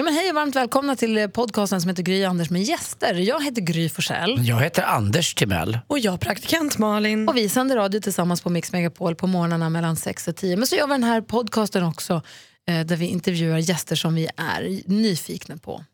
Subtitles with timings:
[0.00, 3.14] Ja, men hej och varmt välkomna till podcasten som heter Gry Anders med gäster.
[3.14, 4.46] Jag heter Gry Forssell.
[4.46, 5.78] Jag heter Anders Timell.
[5.86, 7.28] Och jag praktikant Malin.
[7.28, 10.56] Och vi sänder radio tillsammans på Mix Megapol på morgnarna mellan 6 och 10.
[10.56, 12.22] Men så gör vi den här podcasten också
[12.68, 15.84] eh, där vi intervjuar gäster som vi är nyfikna på.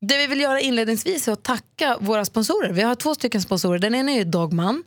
[0.00, 2.72] Det vi vill göra inledningsvis är att tacka våra sponsorer.
[2.72, 3.78] Vi har två stycken sponsorer.
[3.78, 4.84] Den ena är Dogman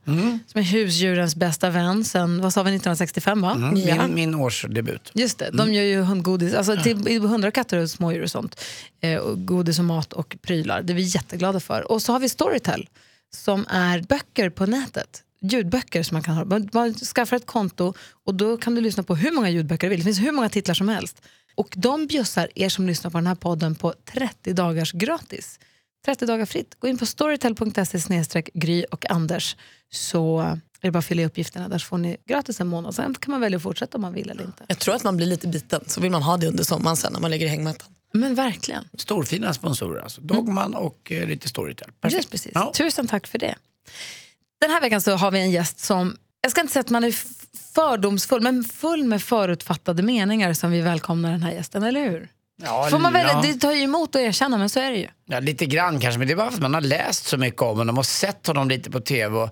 [0.48, 3.52] som är husdjurens bästa vän sen vad sa vi, 1965 va?
[3.52, 5.12] Mm, min, min årsdebut.
[5.14, 8.62] Just det, de gör ju hundgodis, alltså till hundra katter och smådjur och sånt.
[9.02, 10.82] Eh, och godis och mat och prylar.
[10.82, 11.92] Det är vi jätteglada för.
[11.92, 12.90] Och så har vi Storytel
[13.34, 15.24] som är böcker på nätet.
[15.42, 16.46] Ljudböcker som man kan ha.
[16.46, 17.94] Man, man skaffar ett konto
[18.26, 20.00] och då kan du lyssna på hur många ljudböcker du vill.
[20.00, 21.22] Det finns hur många titlar som helst.
[21.56, 25.60] Och de bjussar er som lyssnar på den här podden på 30 dagars gratis.
[26.06, 26.76] 30 dagar fritt.
[26.80, 29.56] Gå in på storytel.se gry och Anders
[29.90, 30.40] så
[30.82, 31.70] är det bara att fylla i uppgifterna.
[31.70, 32.96] Där så får ni gratis en månad.
[32.96, 34.66] Sen kan man välja att fortsätta om man vill eller inte.
[34.68, 37.14] Jag tror att man blir lite biten, så vill man ha det under sommaren sen
[37.14, 37.88] när man ligger i hängmattan.
[38.14, 38.88] Men verkligen.
[38.98, 40.22] Storfina sponsorer alltså.
[40.22, 41.92] Dogman och eh, lite Storytel.
[42.10, 42.52] Just precis.
[42.54, 42.72] Ja.
[42.76, 43.56] Tusen tack för det.
[44.62, 47.04] Den här veckan så har vi en gäst som, jag ska inte säga att man
[47.04, 47.16] är
[47.76, 52.30] fördomsfull, men full med förutfattade meningar som vi välkomnar den här gästen, eller hur?
[52.64, 53.42] Ja, Får man väl, ja.
[53.42, 55.08] Det tar ju emot att erkänna, men så är det ju.
[55.26, 57.62] Ja, lite grann kanske, men det är bara för att man har läst så mycket
[57.62, 59.38] om honom och sett honom lite på tv.
[59.38, 59.44] Och,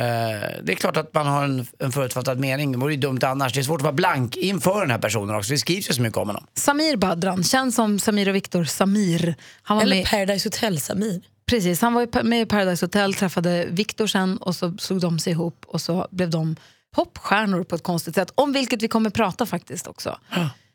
[0.00, 2.72] eh, det är klart att man har en, en förutfattad mening.
[2.72, 3.52] Det vore ju dumt annars.
[3.52, 5.52] Det är svårt att vara blank inför den här personen också.
[5.52, 6.46] Det skrivs ju så mycket om honom.
[6.54, 9.34] Samir Badran, känd som Samir och Viktor Samir.
[9.62, 11.20] Han var Eller med, Paradise Hotel Samir.
[11.46, 15.30] precis, han var med i Paradise Hotel, träffade Viktor sen och så slog de sig
[15.30, 16.56] ihop och så blev de
[16.94, 18.32] popstjärnor på ett konstigt sätt.
[18.34, 20.18] Om vilket vi kommer prata faktiskt också.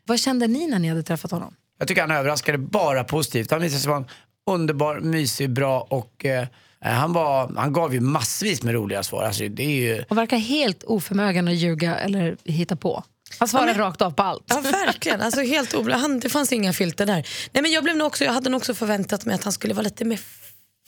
[0.06, 1.56] Vad kände ni när ni hade träffat honom?
[1.80, 3.52] Jag tycker han överraskade bara positivt.
[3.52, 4.08] Han visade sig vara en
[4.52, 6.48] underbar, mysig, bra och eh,
[6.80, 9.24] han, var, han gav ju massvis med roliga svar.
[9.24, 10.04] Alltså, det är ju...
[10.10, 13.04] Och verkar helt oförmögen att ljuga eller hitta på.
[13.40, 14.44] Han svarar rakt av på allt.
[14.48, 15.22] Ja, verkligen.
[15.22, 15.98] Alltså, helt obla.
[15.98, 17.28] han, det fanns inga filter där.
[17.52, 19.74] Nej, men jag, blev nog också, jag hade nog också förväntat mig att han skulle
[19.74, 20.20] vara lite mer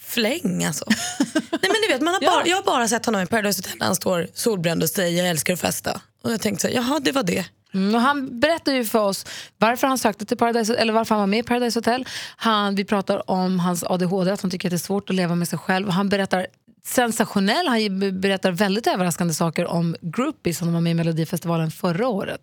[0.08, 0.64] fläng.
[0.66, 0.86] Alltså.
[1.30, 3.78] Nej, men du vet, man har bara, jag har bara sett honom i Paradise Hotel
[3.80, 6.02] han står solbränd och säger jag älskar att festa.
[6.24, 7.46] Och jag tänkte så här, jaha det var det.
[7.74, 9.26] Mm, och han berättar ju för oss
[9.58, 12.06] varför han sökte till Paradise, eller varför han var med i Paradise Hotel.
[12.38, 15.36] Han, vi pratar om hans ADHD, att han tycker att det är svårt att leva
[15.36, 15.90] med sig själv.
[15.90, 16.48] Han berättar
[16.88, 21.72] sensationell, han be- berättar väldigt överraskande saker om groupies som de var med i Melodifestivalen
[21.72, 22.42] förra året.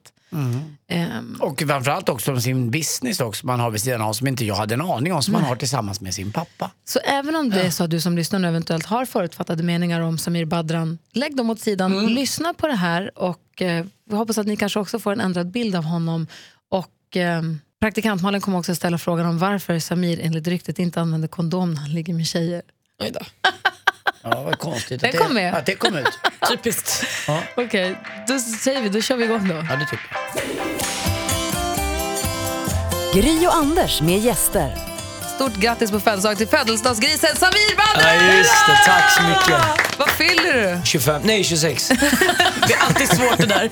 [0.89, 4.45] Ehm, Och framförallt också om sin business också man har vid sidan av som inte
[4.45, 6.71] jag hade en aning om som man har tillsammans med sin pappa.
[6.85, 10.01] så även om det är så att du som lyssnar nu eventuellt har förutfattade meningar
[10.01, 14.39] om Samir Badran, lägg dem åt sidan, lyssna på det här och eh, vi hoppas
[14.39, 16.27] att ni kanske också får en ändrad bild av honom.
[16.71, 17.43] Och eh,
[17.81, 21.93] praktikantmalen kommer också ställa frågan om varför Samir enligt ryktet inte använder kondom när han
[21.93, 22.63] ligger med tjejer.
[23.03, 23.21] Oj då.
[24.25, 25.55] Ja, vad konstigt Den att, kom det, med.
[25.55, 26.19] att det kom ut.
[26.51, 27.05] Typiskt.
[27.57, 27.97] Okej,
[28.29, 29.55] då säger vi, då kör vi igång då.
[29.55, 30.45] Ja, det tycker jag.
[33.23, 34.77] Gry och Anders med gäster.
[35.35, 38.27] Stort grattis på födelsedag till födelsedagsgrisen Samir Badran!
[38.27, 38.79] Ja, just det.
[38.87, 39.63] Tack så mycket.
[39.99, 40.87] Vad fyller du?
[40.87, 41.89] 25, nej 26.
[42.69, 43.71] Det är alltid svårt det där.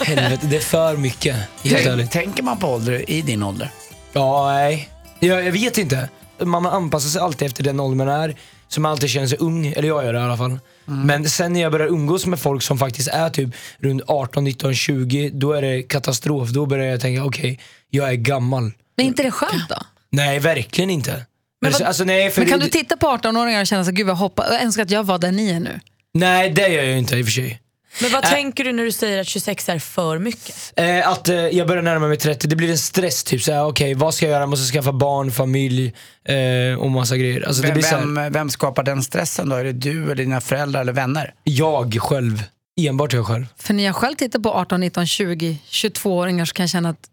[0.04, 1.36] Helvete, det är för mycket.
[1.64, 2.12] Helt.
[2.12, 3.70] Tänker man på ålder i din ålder?
[4.12, 4.88] Ja, nej.
[5.18, 6.08] Jag, jag vet inte.
[6.44, 8.36] Man anpassar sig alltid efter den ålder man är.
[8.78, 10.58] Man alltid känner sig ung, eller jag gör det i alla fall.
[10.84, 14.74] Men sen när jag börjar umgås med folk som faktiskt är typ runt 18, 19,
[14.74, 16.48] 20, då är det katastrof.
[16.50, 17.60] Då börjar jag tänka, okej,
[17.90, 18.72] jag är gammal.
[18.96, 19.76] Men inte det skönt då?
[20.10, 21.26] Nej, verkligen inte.
[21.60, 23.90] Men, vad- alltså, nej, för Men kan det- du titta på 18-åringar och känna så
[23.90, 25.80] gud vad hoppa, jag önskar att jag var där ni är nu?
[26.14, 27.60] Nej, det gör jag inte i och för sig.
[28.02, 30.72] Men vad tänker du när du säger att 26 är för mycket?
[30.76, 33.24] Eh, att eh, jag börjar närma mig 30, det blir en stress.
[33.24, 34.42] Typ såhär, okej vad ska jag göra?
[34.42, 37.46] Jag måste skaffa barn, familj eh, och massa grejer.
[37.46, 39.56] Alltså, det Vem, vem, vem skapar den stressen då?
[39.56, 41.34] Är det du, eller dina föräldrar eller vänner?
[41.44, 42.42] jag själv.
[42.80, 43.46] Enbart jag själv.
[43.58, 47.08] För när jag själv tittar på 18, 19, 20, 22-åringar så kan jag känna att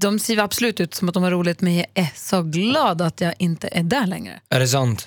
[0.00, 3.20] de ser absolut ut som att de har roligt men jag är så glad att
[3.20, 4.40] jag inte är där längre.
[4.50, 5.06] Är det sant?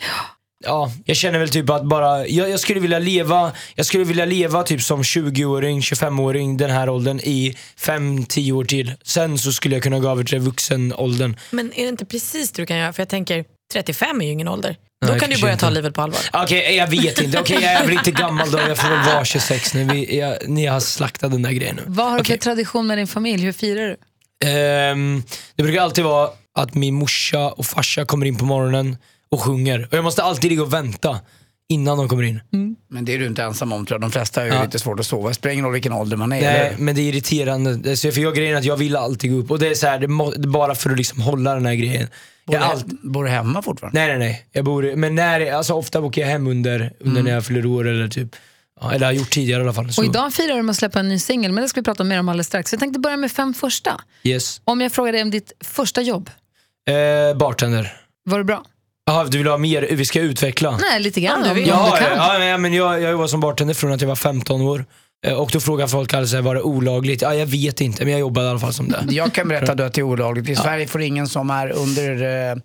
[0.64, 4.26] Ja, jag känner väl typ att bara, jag, jag skulle vilja leva, jag skulle vilja
[4.26, 8.94] leva typ som 20-åring, 25-åring, den här åldern i 5-10 år till.
[9.04, 11.38] Sen så skulle jag kunna gå över till vuxenåldern.
[11.52, 12.94] Men är det inte precis det du kan göra?
[12.94, 14.76] För jag tänker, 35 är ju ingen ålder.
[15.06, 15.76] Då Nej, kan du börja ta inte.
[15.76, 16.20] livet på allvar.
[16.34, 17.40] Okej, jag vet inte.
[17.40, 20.38] Okej, jag är väl inte gammal då, jag får väl vara 26 när vi, jag,
[20.48, 21.84] ni har slaktat den där grejen nu.
[21.88, 22.38] Vad har du Okej.
[22.38, 23.44] för tradition med din familj?
[23.44, 23.98] Hur firar du?
[24.50, 25.24] Ehm,
[25.56, 26.30] det brukar alltid vara
[26.60, 28.98] att min morsa och farsa kommer in på morgonen
[29.32, 29.88] och sjunger.
[29.92, 31.20] Och jag måste alltid ligga och vänta
[31.70, 32.40] innan de kommer in.
[32.90, 34.02] Men det är du inte ensam om tror jag.
[34.02, 34.64] De flesta har ju Ja.
[34.64, 35.30] lite svårt att sova.
[35.30, 36.42] Det spelar ingen roll vilken ålder man är.
[36.42, 36.78] Nej, eller?
[36.78, 37.98] men det är irriterande.
[37.98, 40.00] Så- För jag grejen att jag vill alltid gå upp och det är så här,
[40.00, 42.08] det må, bara för att liksom hålla den här grejen.
[42.46, 44.00] Bor, Jag alltid, bor du hemma fortfarande?
[44.00, 47.32] nej nej nej, jag bor, men när, alltså ofta åker jag hem under, under när
[47.32, 48.36] jag fyller år eller typ,
[48.82, 49.94] ja, eller har gjort tidigare i alla fall.
[49.94, 51.86] Så, Och idag firar du med att släppa en ny singel, men det ska vi
[51.86, 52.74] prata mer om alldeles strax.
[52.74, 54.02] Jag tänkte börja med fem första.
[54.24, 54.62] yes.
[54.64, 56.30] Om jag frågar dig om ditt första jobb,
[56.90, 57.94] Eh, bartender.
[58.24, 58.66] var det bra?
[59.12, 60.78] Jaha, du vill ha mer, vi ska utveckla?
[60.82, 61.72] Nej, lite grann Om du vill.
[61.72, 62.18] om Ja, du kan.
[62.18, 64.86] ja, ja, men jag, jag jobbade som bartender från att jag var 15 år.
[65.28, 67.22] Eh, Och då frågar folk alltså, var det olagligt?
[67.22, 69.06] Ja, jag vet inte, men jag jobbade i alla fall som det.
[69.10, 70.50] Jag kan berätta då att det är olagligt.
[70.50, 72.50] I Sverige får ingen som är under...
[72.52, 72.58] Eh,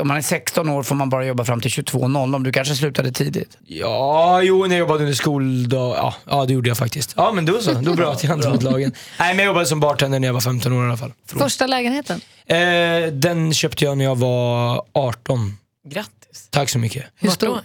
[0.00, 2.44] om man är 16 år får man bara jobba fram till 22.00.
[2.44, 3.58] Du kanske slutade tidigt?
[3.66, 7.14] Ja, jo när jag jobbade under skoldag, ja, ja det gjorde jag faktiskt.
[7.16, 8.92] Ja men då så, då bröt jag inte mot lagen.
[9.18, 11.12] Nej men jag jobbade som bartender när jag var 15 år i alla fall.
[11.26, 15.56] Första lägenheten, Eh, den köpte jag när jag var 18.
[15.88, 16.48] Grattis.
[16.50, 17.04] Tack så mycket.
[17.16, 17.60] hur stor?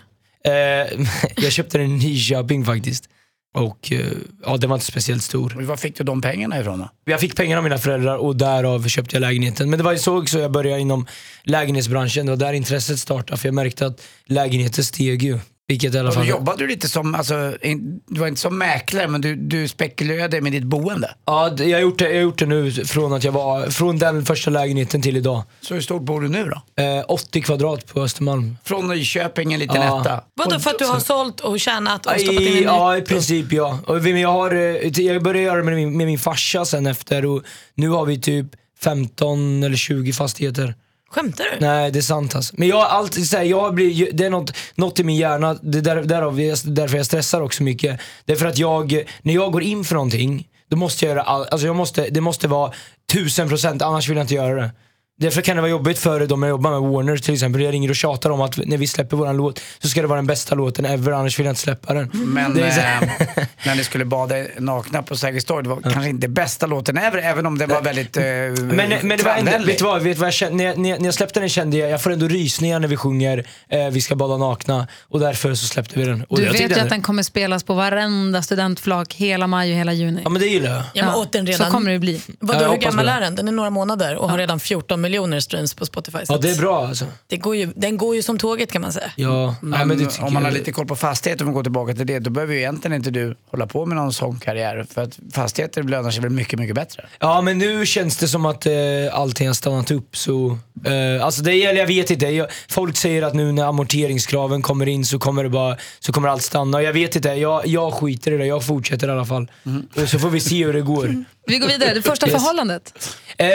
[0.46, 0.52] Eh,
[1.38, 3.10] jag köpte den i Nyköping faktiskt.
[3.56, 4.06] Och eh,
[4.46, 5.50] ja, den var inte speciellt stor.
[5.50, 6.90] Var fick du de pengarna ifrån då?
[7.06, 9.70] Jag fick pengar av mina föräldrar och därav köpte jag lägenheten.
[9.70, 11.08] Men det var ju så också jag började inom
[11.44, 12.26] lägenhetsbranschen.
[12.26, 15.40] Det var där intresset startade för jag märkte att lägenheter steg ju.
[15.68, 16.30] Vilket i alla Och då fall...
[16.30, 20.42] jobbade du lite som, alltså, in, du var inte som mäklare men du, du spekulerade
[20.42, 21.16] med ditt boende.
[21.26, 23.70] Ja, det- jag har gjort det, jag har gjort det nu från att jag var,
[23.70, 25.44] från den första lägenheten till idag.
[25.62, 26.84] Så hur stort bor du nu då?
[26.84, 28.58] Eh, 80 kvadrat på Östermalm.
[28.64, 30.02] Från Nyköping, en liten Ja.
[30.02, 30.22] etta.
[30.34, 32.62] Vadå för att du har sålt och tjänat och stoppat in I, en ny?
[32.62, 33.80] ja, i princip ja.
[33.88, 36.66] Och vi- men jag, har, eh, jag började göra det med min, med min farsa
[36.66, 37.44] sen efter och
[37.76, 38.46] nu har vi typ
[38.84, 40.76] 15 eller 20 fastigheter.
[41.16, 41.66] Skämtar du?
[41.66, 42.54] Nej det är sant alltså.
[42.58, 45.54] Men jag har alltid så här, jag blir, det är något, något i min hjärna,
[45.54, 46.36] det är där, därav,
[46.66, 48.00] därför jag stressar också mycket.
[48.26, 51.24] Det är för att jag, när jag går in för någonting, då måste jag göra
[51.24, 52.72] all, alltså jag måste, det måste vara
[53.14, 54.72] tusen procent annars vill jag inte göra det.
[55.18, 57.62] Därför kan det vara jobbigt för de jag jobbar med, Warner till exempel.
[57.62, 60.18] Jag ringer och tjatar om att när vi släpper våran låt så ska det vara
[60.18, 62.10] den bästa låten ever, annars vill jag inte släppa den.
[62.14, 66.28] Men Det eh, när ni skulle bada nakna på Sergels torg, det var kanske inte
[66.28, 69.78] bästa låten ever, även om den var väldigt eh, Men, men det var ändå, vet
[69.78, 72.02] du vad, vet vad jag kände, när, när, när jag släppte den kände jag, jag
[72.02, 76.00] får ändå rysningar när vi sjunger eh, Vi ska bada nakna och därför så släppte
[76.00, 76.24] vi den.
[76.24, 79.94] Och Du vet ju att den kommer spelas på varenda studentflak hela maj och hela
[79.94, 80.22] juni.
[80.24, 80.84] Ja men det gillar jag.
[80.94, 81.66] Ja, men åt den redan.
[81.68, 82.22] Så kommer det bli.
[82.40, 83.12] Vadå, Ja, hur gammal det.
[83.12, 83.36] är den?
[83.36, 86.18] Den är några månader och har redan 14 miljoner streams på Spotify.
[86.28, 87.06] Ja det är bra alltså.
[87.28, 89.12] Det går ju, den går ju som tåget kan man säga.
[89.16, 91.94] Ja, Men, ja, men det om man har lite koll på fastigheter, om går tillbaka
[91.94, 94.86] till det, då behöver ju egentligen inte du hålla på med någon sångkarriär.
[94.94, 97.06] För att fastigheter lönar sig väl mycket, mycket bättre.
[97.20, 98.74] Ja men nu känns det som att eh,
[99.12, 102.26] allting har stannat upp så, eh, alltså det gäller, jag vet inte.
[102.26, 106.30] Jag, folk säger att nu när amorteringskraven kommer in så kommer det bara, så kommer
[106.30, 106.82] allt stanna.
[106.82, 109.52] Jag vet inte, jag, jag skiter i det, jag fortsätter i alla fall.
[109.96, 111.26] Och så får vi se hur det går.
[111.48, 111.94] Vi går vidare.
[111.94, 112.36] Det första Yes.
[112.42, 112.94] förhållandet.
[113.38, 113.48] Eh,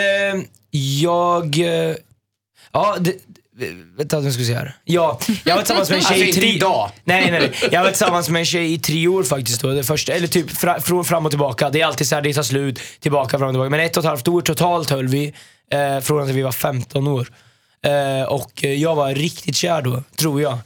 [0.71, 1.59] jag...
[1.59, 1.97] Eh,
[2.73, 3.15] ja, det,
[3.97, 4.77] Vänta, nu ska vi se här.
[4.85, 6.49] Ja, jag var tillsammans med en tjej Alltså i tre...
[6.53, 6.91] idag.
[7.05, 7.69] Nej, nej, nej.
[7.73, 9.61] Jag var tillsammans med en tjej i tre år faktiskt.
[9.61, 11.71] Då, det första, eller typ fra, från fram och tillbaka.
[11.71, 13.71] Det är alltid så här, det tar slut, tillbaka, fram och tillbaka.
[13.71, 15.35] Men ett och ett halvt år totalt höll vi.
[15.73, 17.29] Eh, från att vi var 15 år.
[17.87, 20.59] Eh, och jag var riktigt kär då, tror jag.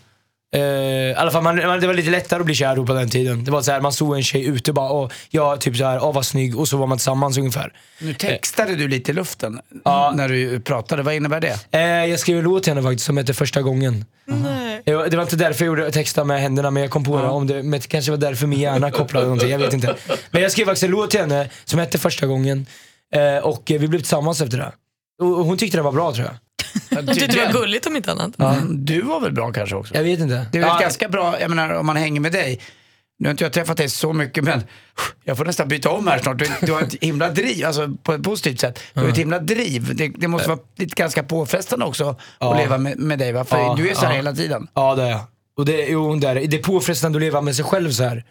[0.58, 3.44] I alla fall, man, man, det var lite lättare att bli kär på den tiden.
[3.44, 5.84] Det var så här, man såg en tjej ute och bara, åh, jag typ så
[5.84, 6.58] här, åh vad snygg.
[6.58, 7.72] Och så var man tillsammans ungefär.
[8.00, 10.12] Nu textade du lite i luften Ja.
[10.16, 11.02] när du pratade.
[11.02, 11.58] Vad innebär det?
[11.70, 11.80] Eh,
[12.10, 14.04] jag skrev en låt till henne faktiskt som hette Första gången.
[14.84, 17.26] Jag, det var inte därför jag gjorde texta med händerna men jag kom på det.
[17.28, 19.96] Om det men det kanske var därför min hjärna kopplade någonting, jag vet inte.
[20.30, 22.66] Men jag skrev faktiskt en låt till henne som hette Första gången.
[23.14, 24.72] Eh, och vi blev tillsammans efter det.
[25.22, 26.34] Och, och hon tyckte den var bra tror jag.
[26.90, 28.38] Jag tyckte det var gulligt om inte annat.
[28.40, 29.94] Mm, Du var väl bra kanske också?
[29.94, 30.46] Jag vet inte.
[30.52, 32.60] Det är väl Ja, ganska bra, jag menar om man hänger med dig.
[33.18, 34.62] Nu har inte jag träffat dig så mycket men
[35.24, 36.38] jag får nästan byta om här snart.
[36.38, 38.80] Du, du har ett himla driv, alltså på ett positivt sätt.
[38.94, 39.94] Du har ett himla driv.
[39.96, 42.52] Det, det måste vara lite ganska påfrestande också Ja.
[42.52, 43.44] att leva med, med dig va?
[43.44, 44.16] För Ja, du är så här ja.
[44.16, 44.68] hela tiden.
[44.74, 45.20] Ja det är jag.
[45.56, 46.46] Och det, jo, det, är, det.
[46.46, 48.24] det är påfrestande att leva med sig själv så här.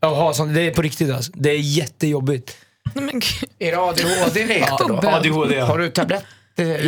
[0.00, 1.32] Jaha, sånt, det är på riktigt alltså.
[1.34, 2.56] Det är jättejobbigt.
[2.94, 3.20] Nej, men.
[3.58, 5.00] Är det ADHD det heter då?
[5.02, 5.64] Ja, ADHD ja.
[5.64, 6.26] Har du tabletter?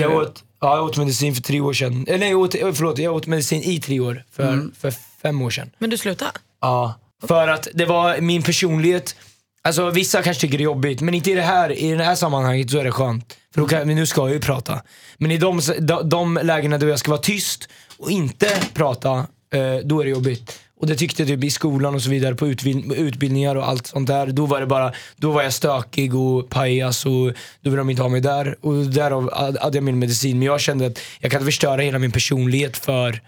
[0.00, 2.04] Jag åt, ja, jag åt medicin för tre år sedan.
[2.08, 4.24] Eh, nej, åt, eh, förlåt, jag åt medicin i tre år.
[4.32, 5.70] För, för fem år sedan.
[5.78, 6.30] men du slutade?
[6.60, 6.94] Ja.
[7.28, 9.16] För att det var min personlighet.
[9.64, 12.14] Alltså vissa kanske tycker det är jobbigt, men inte i det här, i det här
[12.14, 13.36] sammanhanget så är det skönt.
[13.54, 14.82] För då kan, men nu ska jag ju prata.
[15.18, 19.14] Men i de, de, de lägena då jag ska vara tyst och inte prata,
[19.54, 20.58] eh, då är det jobbigt.
[20.82, 24.06] Och det tyckte typ i skolan och så vidare, på utbild, utbildningar och allt sånt
[24.06, 24.26] där.
[24.26, 28.02] Då var det bara, då var jag stökig och pajas och då ville de inte
[28.02, 28.56] ha mig där.
[28.60, 30.38] Och därav hade jag min medicin.
[30.38, 33.20] Men jag kände att jag kan inte förstöra hela min personlighet för,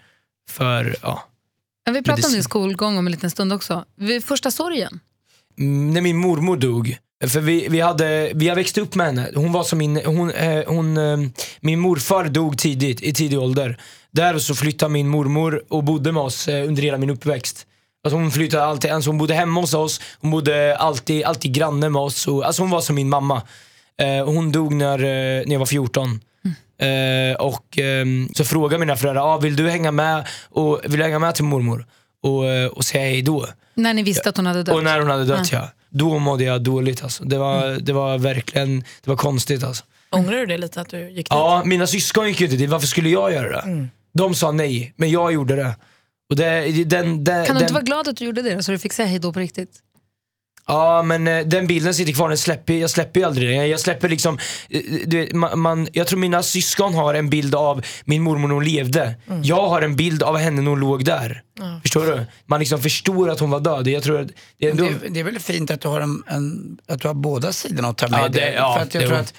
[0.49, 1.23] för ja,
[1.91, 3.85] vi pratar om din skolgång om en liten stund också.
[3.95, 4.99] Vid första sorgen.
[5.59, 6.97] Mm, när min mormor dog.
[7.27, 9.31] För vi, vi, hade, vi har växt upp med henne.
[9.35, 11.17] Hon var som min, hon, eh, hon, eh,
[11.59, 13.77] min morfar dog tidigt, i tidig ålder.
[14.15, 17.67] Där så flyttade min mormor och bodde med oss eh, under hela min uppväxt.
[18.03, 21.89] Alltså hon flyttade alltid, alltså hon bodde hemma hos oss, hon bodde alltid, alltid granne
[21.89, 22.27] med oss.
[22.27, 23.41] Och, alltså hon var som min mamma.
[24.01, 26.19] Eh, hon dog när, eh, när jag var 14.
[26.77, 31.03] Eh, och ehm, så frågade mina föräldrar, ah, vill du hänga med och vill du
[31.03, 31.85] hänga med till mormor
[32.23, 33.47] och, eh, och säga hej då?
[33.73, 34.75] När ni visste att hon hade dött?
[34.75, 35.69] Och när hon hade dött ja.
[35.89, 37.23] Då mådde jag dåligt alltså.
[37.23, 39.83] Det var, det var verkligen, det var konstigt alltså.
[40.11, 41.27] Ångrar du det lite att du gick dit?
[41.29, 42.69] Ja, mina syskon gick ju inte dit.
[42.69, 43.87] Varför skulle jag göra det?
[44.17, 45.75] De sa nej, men jag gjorde det.
[46.29, 48.71] Och det, den, den, Kan du den, inte vara glad att du gjorde det så
[48.71, 49.81] du fick säga hej då på riktigt?
[50.67, 53.69] Ja men eh, den bilden sitter kvar, den släpper, jag släpper ju aldrig den.
[53.69, 54.37] Jag släpper liksom,
[54.69, 58.55] eh, du man, man, jag tror mina syskon har en bild av min mormor när
[58.55, 59.15] hon levde.
[59.43, 61.41] Jag har en bild av henne när hon låg där.
[61.81, 62.25] Förstår du?
[62.45, 63.87] Man liksom förstår att hon var död.
[63.87, 64.27] Jag tror att
[64.59, 64.83] det är ändå...
[64.83, 67.87] Det, det är väl fint att du har, en, en, att du har båda sidorna
[67.87, 68.53] att ta med Ja, det- dig.
[68.53, 69.33] ja, För att jag det tror var- att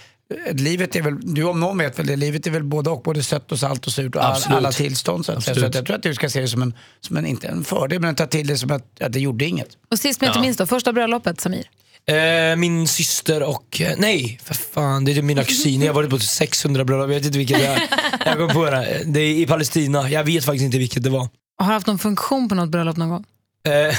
[0.53, 3.23] livet är väl, du om någon vet väl det, livet är väl både och, både
[3.23, 5.27] sött och salt och surt och all, alla tillstånd.
[5.27, 7.27] Så, att, så att jag tror att du ska se det som en, som en
[7.27, 9.69] inte en fördel, men ta till det som att, att det gjorde inget.
[9.91, 11.71] Och sist men inte minst då, första bröllopet Samir.
[12.07, 15.87] Eh, min syster och, eh, nej för fan det är typ mina kusiner.
[15.87, 17.83] Jag har varit på 600 bröllop, jag vet inte vilket det är.
[18.25, 19.03] Jag kom på det.
[19.07, 21.29] Det är i Palestina, jag vet faktiskt inte vilket det var.
[21.59, 23.25] Har du haft någon funktion på något bröllop någon gång?
[23.67, 23.95] Eh,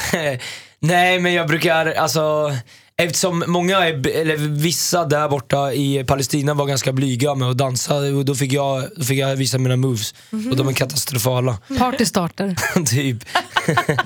[0.79, 2.51] nej men jag brukar, alltså
[3.01, 8.25] Eftersom många, eller vissa där borta i Palestina var ganska blyga med att dansa, och
[8.25, 10.13] då fick jag, då fick jag visa mina moves.
[10.31, 11.57] Och de är katastrofala.
[11.77, 12.55] Party starter.
[12.85, 13.23] typ.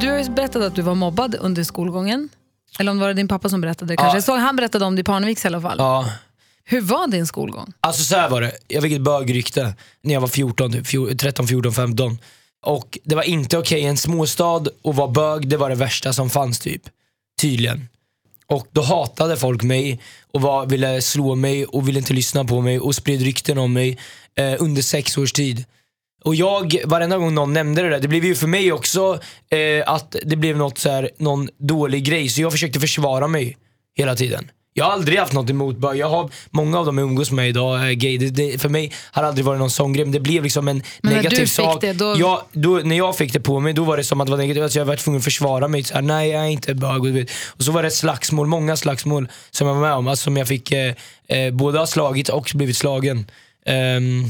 [0.00, 2.28] Du har ju berättat att du var mobbad under skolgången.
[2.78, 4.10] Eller om det var din pappa som berättade kanske.
[4.10, 4.16] Ja.
[4.16, 5.76] Jag såg, han berättade om det i Parneviks i alla fall.
[5.78, 6.10] Ja.
[6.64, 7.72] Hur var din skolgång?
[7.80, 11.16] Alltså så här var det, jag fick ett bögrykte när jag var 14, typ, Fjor-
[11.16, 12.18] 13, 14, 15.
[12.62, 16.12] Och det var inte okej i en småstad att vara bög, det var det värsta
[16.12, 16.82] som fanns typ.
[17.40, 17.88] Tydligen.
[18.46, 20.00] Och då hatade folk mig
[20.32, 23.72] och var, ville slå mig och ville inte lyssna på mig och spred rykten om
[23.72, 23.98] mig
[24.34, 25.64] eh, under sex års tid.
[26.24, 29.82] Och jag, varenda gång någon nämnde det där, det blev ju för mig också eh,
[29.86, 32.28] att det blev något så här, någon dålig grej.
[32.28, 33.56] Så jag försökte försvara mig
[33.96, 34.50] hela tiden.
[34.74, 35.96] Jag har aldrig haft något emot bög.
[35.98, 38.18] Jag har, många av dem jag umgås med idag är gay.
[38.18, 40.68] Det, det, för mig har det aldrig varit någon sån grej, men det blev liksom
[40.68, 41.80] en Men när negativ fick sak.
[41.80, 44.26] det, då- Ja, då, när jag fick det på mig, då var det som att
[44.26, 44.62] det var negativt.
[44.62, 45.82] Alltså jag var tvungen att försvara mig.
[45.82, 47.26] Så här, Nej, jag är inte bög.
[47.56, 50.08] Och, så var det slagsmål, många slagsmål som jag var med om.
[50.08, 50.94] Alltså, som jag fick eh,
[51.28, 53.26] eh, både ha slagit och blivit slagen.
[53.66, 54.24] Ehm,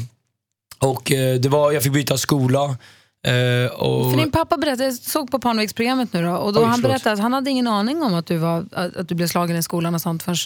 [0.78, 2.76] och eh, det var, jag fick byta skola.
[3.26, 6.66] Eh, och, För din pappa berättade, jag såg på Parneviksprogrammet nu då, och då Oj,
[6.66, 9.26] han berättade att han hade ingen aning om att du, var, att, att du blev
[9.26, 10.36] slagen i skolan och sånt förrän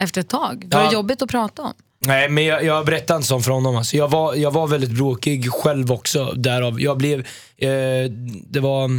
[0.00, 0.68] efter ett tag.
[0.72, 0.86] Var Ja.
[0.88, 1.72] det jobbigt att prata om?
[2.06, 3.76] Nej men jag, jag berättade inte sånt för honom.
[3.76, 3.96] Alltså.
[3.96, 6.80] Jag, var, jag var väldigt bråkig själv också därav.
[6.80, 7.18] Jag blev,
[7.56, 7.68] eh,
[8.50, 8.90] det var,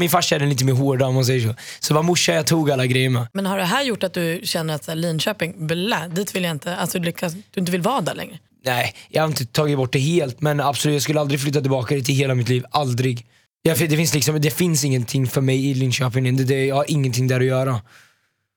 [0.00, 1.54] min farsa är lite mer hårda om man säger så.
[1.80, 3.26] Så det var morsan jag tog alla grejer med.
[3.32, 6.44] Men har det här gjort att du känner att så här, Linköping, blä, dit vill
[6.44, 8.38] jag inte, alltså du, lyckas, du inte vill vara där längre?
[8.64, 11.94] Nej, jag har inte tagit bort det helt men absolut, jag skulle aldrig flytta tillbaka
[11.94, 12.64] dit i hela mitt liv.
[12.70, 13.26] Aldrig.
[13.62, 16.36] Jag, det, finns liksom, det finns ingenting för mig i Linköping.
[16.36, 17.80] Det, det, jag har ingenting där att göra.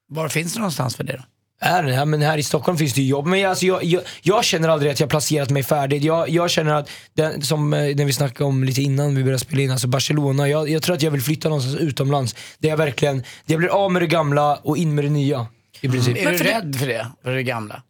[0.08, 1.24] Var finns det någonstans för det då?
[1.64, 4.02] Här, här, men här i Stockholm finns det ju jobb, men jag, alltså, jag, jag,
[4.22, 6.04] jag känner aldrig att jag placerat mig färdigt.
[6.04, 9.40] Jag, jag känner att, den, som eh, när vi snackade om lite innan vi började
[9.40, 12.36] spela in, alltså Barcelona, jag, jag tror att jag vill flytta någonstans utomlands.
[12.60, 15.48] Där jag verkligen, där jag blir av med det gamla och in med det nya.
[15.82, 16.18] I princip.
[16.18, 17.08] Är du rädd för det?
[17.24, 17.84] För det gamla?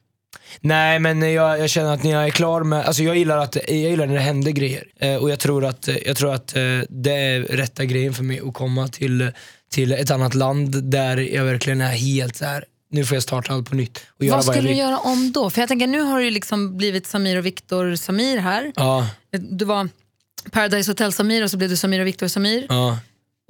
[0.62, 3.56] Nej men jag, jag känner att när jag är klar med, alltså jag gillar, att,
[3.56, 4.84] jag gillar när det händer grejer.
[5.00, 8.42] Eh, och jag tror att, jag tror att eh, det är rätta grejen för mig
[8.48, 9.32] att komma till,
[9.72, 12.66] till ett annat land där jag verkligen är helt så här.
[12.92, 14.00] nu får jag starta allt på nytt.
[14.20, 14.78] Och göra Vad jag skulle du vill.
[14.78, 15.50] göra om då?
[15.50, 18.72] För jag tänker, nu har du liksom blivit Samir och Viktor Samir här.
[18.76, 19.90] Ja, Du var
[20.52, 22.66] Paradise Hotel Samir och så blev du Samir och Viktor Samir.
[22.70, 22.98] ja.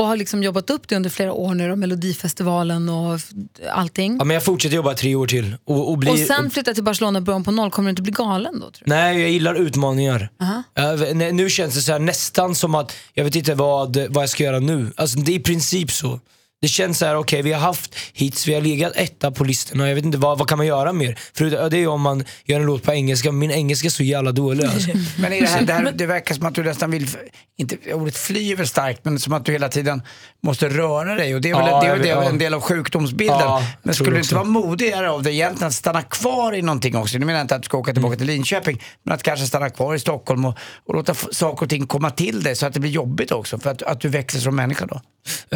[0.01, 3.19] Och har liksom jobbat upp det under flera år nu, då, Melodifestivalen och
[3.71, 4.15] allting.
[4.19, 5.55] ja men jag fortsätter jobba tre år till.
[5.65, 8.01] Och, och, bli, och sen flytta till Barcelona och börja på noll, kommer du inte
[8.01, 8.71] bli galen då?
[8.71, 8.89] Tror du?
[8.89, 10.29] Nej jag gillar utmaningar.
[10.41, 10.63] Aha.
[10.73, 14.23] Jag- nej, nu känns det så här, nästan som att jag vet inte vad, vad
[14.23, 14.91] jag ska göra nu.
[14.95, 16.19] Alltså, det är i princip så.
[16.61, 19.87] Det känns så här, okej vi har haft hits, vi har legat etta på listorna,
[19.87, 21.19] jag vet inte vad, vad kan man göra mer?
[21.33, 23.89] För det det är ju om man gör en låt på engelska, min engelska är
[23.89, 24.89] så jävla dålig alltså.
[25.19, 27.07] Men är det, här, det, här, det verkar som att du nästan vill,
[27.57, 30.01] inte, ordet fly är väl starkt, men som att du hela tiden
[30.43, 31.35] måste röra dig.
[31.35, 32.23] Och det är väl, Ja, det är väl det, ja.
[32.23, 33.39] en del av sjukdomsbilden.
[33.39, 36.95] Ja, men skulle det inte vara modigare av dig egentligen att stanna kvar i någonting
[36.95, 37.17] också?
[37.17, 39.69] Nu menar jag inte att du ska åka tillbaka till Linköping, men att kanske stanna
[39.69, 42.79] kvar i Stockholm och, och låta saker och ting komma till dig så att det
[42.79, 43.59] blir jobbigt också.
[43.59, 45.01] För att, att du växer som människa då.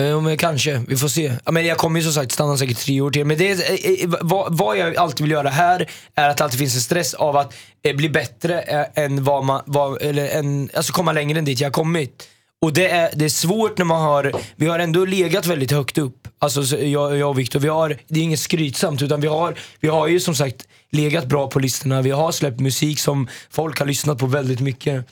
[0.01, 1.33] Eh, men kanske, vi får se.
[1.45, 3.25] Ja, men jag kommer ju som sagt stanna säkert tre år till.
[3.25, 6.43] Men det är, eh, eh, vad, vad jag alltid vill göra här är att det
[6.43, 10.27] alltid finns en stress av att eh, bli bättre eh, än vad man, vad, eller
[10.29, 12.23] en, alltså komma längre än dit jag har kommit.
[12.65, 15.97] Och det är, det är svårt när man har, vi har ändå legat väldigt högt
[15.97, 16.27] upp.
[16.39, 19.55] Alltså så jag, jag och Viktor, vi har, det är inget skrytsamt utan vi har,
[19.79, 22.01] vi har ju som sagt legat bra på listorna.
[22.01, 25.05] Vi har släppt musik som folk har lyssnat på väldigt mycket.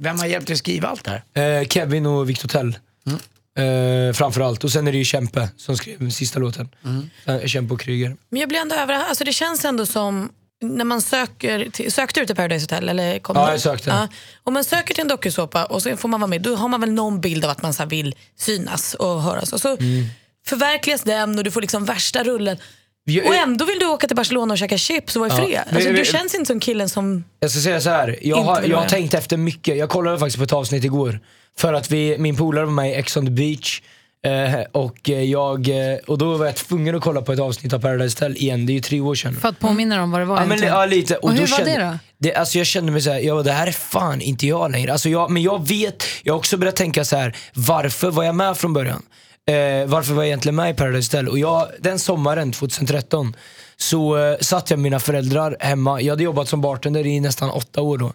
[0.00, 1.60] Vem har hjälpt dig att skriva allt det här?
[1.60, 2.78] Eh, Kevin och Viktor Tell.
[3.58, 4.64] Eh, framförallt.
[4.64, 6.68] Och sen är det ju Kämpe som skrev sista låten.
[7.24, 8.16] Eh, Kämpe och Kryger.
[8.28, 9.08] Men jag blir ändå överraskad.
[9.08, 10.28] Alltså det känns ändå som
[10.62, 12.88] när man söker till, sökte du till Paradise Hotel?
[12.88, 13.90] Eller kom Ja, jag sökte.
[13.90, 14.08] Ja.
[14.44, 16.80] Om man söker till en dokusåpa och så får man vara med, då har man
[16.80, 19.52] väl någon bild av att man så vill synas och höras.
[19.52, 20.04] Och så Mm.
[20.46, 22.56] förverkligas den och du får liksom värsta rullen.
[23.04, 25.36] Vi- Och ändå vill du åka till Barcelona och käka chips och vara Ja.
[25.46, 25.60] fred.
[25.74, 27.24] Alltså, du känns inte som killen som...
[27.40, 28.18] Jag ska säga så här.
[28.22, 29.76] jag har, jag har tänkt efter mycket.
[29.78, 31.20] Jag kollade faktiskt på ett avsnitt igår.
[31.58, 33.82] För att vi, min polare var med i Ex on the beach.
[34.26, 37.72] Eh, och, eh, jag, eh, och då var jag tvungen att kolla på ett avsnitt
[37.72, 39.34] av Paradise Hotel igen, det är ju tre år sedan.
[39.34, 41.16] För att påminna om vad det var Ja, men, ja, lite.
[41.16, 41.98] Och hur då var kände, det då?
[42.18, 44.92] Det, alltså jag kände mig såhär, ja, det här är fan inte jag längre.
[44.92, 48.34] Alltså jag, men jag vet, jag har också börjat tänka så här: varför var jag
[48.34, 49.02] med från början?
[49.48, 51.28] Eh, varför var jag egentligen med i Paradise Hotel?
[51.28, 53.36] Och jag, den sommaren 2013
[53.76, 56.00] så eh, satt jag med mina föräldrar hemma.
[56.00, 58.12] Jag hade jobbat som bartender i nästan åtta år då.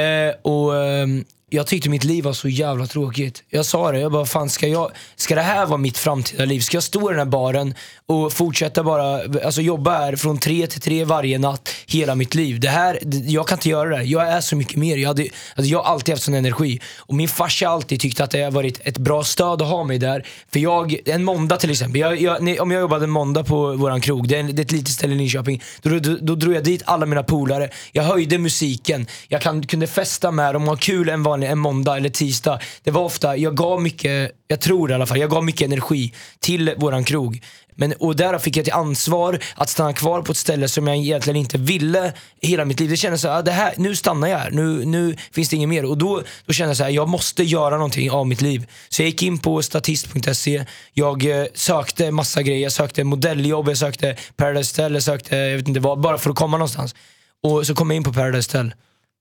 [0.00, 3.42] Eh, och ehm, jag tyckte mitt liv var så jävla tråkigt.
[3.50, 6.60] Jag sa det, jag bara fan ska, jag, ska det här vara mitt framtida liv?
[6.60, 7.74] Ska jag stå i den här baren
[8.06, 12.60] och fortsätta bara, alltså jobba här från tre till tre varje natt hela mitt liv?
[12.60, 14.02] Det här, jag kan inte göra det.
[14.02, 14.96] Jag är så mycket mer.
[14.96, 16.80] Jag, hade, alltså jag har alltid haft sån energi.
[16.98, 19.84] Och min farsa har alltid tyckt att det har varit ett bra stöd att ha
[19.84, 20.26] mig där.
[20.52, 23.72] För jag, en måndag till exempel, jag, jag, nej, om jag jobbade en måndag på
[23.72, 26.54] våran krog, det är, det är ett litet ställe i Linköping, då, då, då drog
[26.54, 30.68] jag dit alla mina polare, jag höjde musiken, jag kan, kunde festa med dem och
[30.68, 32.60] ha kul en vanlig en måndag eller tisdag.
[32.82, 36.12] Det var ofta, jag gav mycket, jag tror i alla fall, jag gav mycket energi
[36.40, 37.40] till våran krog.
[37.78, 40.96] Men, och där fick jag till ansvar att stanna kvar på ett ställe som jag
[40.96, 42.12] egentligen inte ville
[42.42, 42.90] hela mitt liv.
[42.90, 45.56] Det kändes så här, ah, det här nu stannar jag här, nu, nu finns det
[45.56, 45.84] inget mer.
[45.84, 48.66] Och då, då kände jag så här, jag måste göra någonting av mitt liv.
[48.88, 53.78] Så jag gick in på statist.se, jag eh, sökte massa grejer, jag sökte modelljobb, jag
[53.78, 56.94] sökte Paradise Hotel, jag sökte, jag vet inte vad, bara för att komma någonstans.
[57.42, 58.74] Och så kom jag in på Paradise Hotel.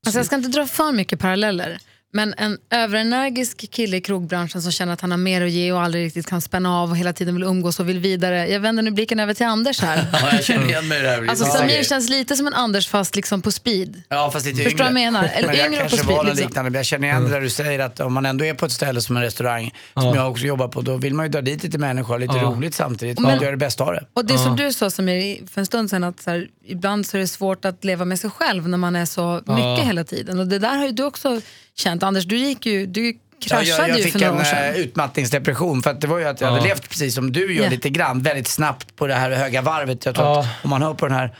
[0.05, 1.79] Alltså jag ska inte dra för mycket paralleller.
[2.15, 5.81] Men en överenergisk kille i krogbranschen som känner att han har mer att ge och
[5.81, 8.47] aldrig riktigt kan spänna av och hela tiden vill umgås och vill vidare.
[8.47, 10.05] Jag vänder nu blicken över till Anders här.
[10.13, 11.27] Ja, jag känner igen mig i det här.
[11.29, 11.45] Alltså.
[11.45, 14.01] Samir känns lite som en Anders fast liksom på speed.
[14.09, 14.83] Ja, fast lite Förstår yngre.
[14.83, 15.29] vad jag menar?
[15.33, 16.47] Eller men jag yngre och kanske på speed, var liksom.
[16.47, 16.69] liknande.
[16.71, 18.71] Men jag känner igen det där du säger att om man ändå är på ett
[18.71, 21.63] ställe som en restaurang, som jag också jobbar på, då vill man ju dra dit
[21.63, 23.19] lite människor och lite roligt samtidigt.
[23.19, 24.05] Men- Men, göra det bästa av det.
[24.13, 27.17] Och det som du sa Samir för en stund sedan att så här, ibland så
[27.17, 30.39] är det svårt att leva med sig själv när man är så mycket hela tiden.
[30.39, 31.41] Och det där har ju du också
[31.75, 32.03] känt.
[32.03, 34.43] Anders, du gick ju, du kraschade Ja, jag, jag ju fick för några en år
[34.43, 34.63] sedan.
[34.73, 37.63] eh, utmattningsdepression för att det var ju att jag hade levt precis som du gör
[37.63, 37.69] Ja.
[37.69, 40.05] lite grann, väldigt snabbt på det här höga varvet.
[40.05, 40.39] Jag tror Ja.
[40.39, 41.35] att om man hör på den här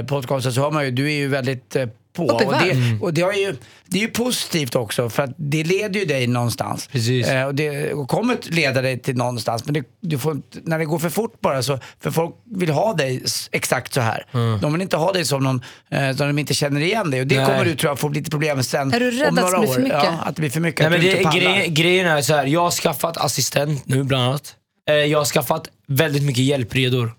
[0.00, 2.26] eh, podcasten så hör man ju, du är ju väldigt eh, på.
[2.26, 6.00] Och, det, och det, har ju, det är ju positivt också för att det leder
[6.00, 6.86] ju dig någonstans.
[6.86, 7.28] Precis.
[7.28, 9.64] Eh, och det och kommer att leda dig till någonstans.
[9.64, 12.94] Men det, du får när det går för fort bara så, för folk vill ha
[12.94, 13.22] dig
[13.52, 14.26] exakt så här.
[14.60, 17.20] De vill inte ha dig som någon, eh, som de inte känner igen dig.
[17.20, 17.46] Och det Nej.
[17.46, 18.94] kommer du tror jag få lite problem med sen.
[18.94, 19.82] Är du rädd om att det några blir för år.
[19.82, 20.04] mycket?
[20.04, 20.90] Ja, att det blir för mycket.
[20.90, 24.56] Nej, men det, grej, grejen är så här, jag har skaffat assistent nu bland annat.
[24.88, 27.12] Eh, jag har skaffat väldigt mycket hjälpredor.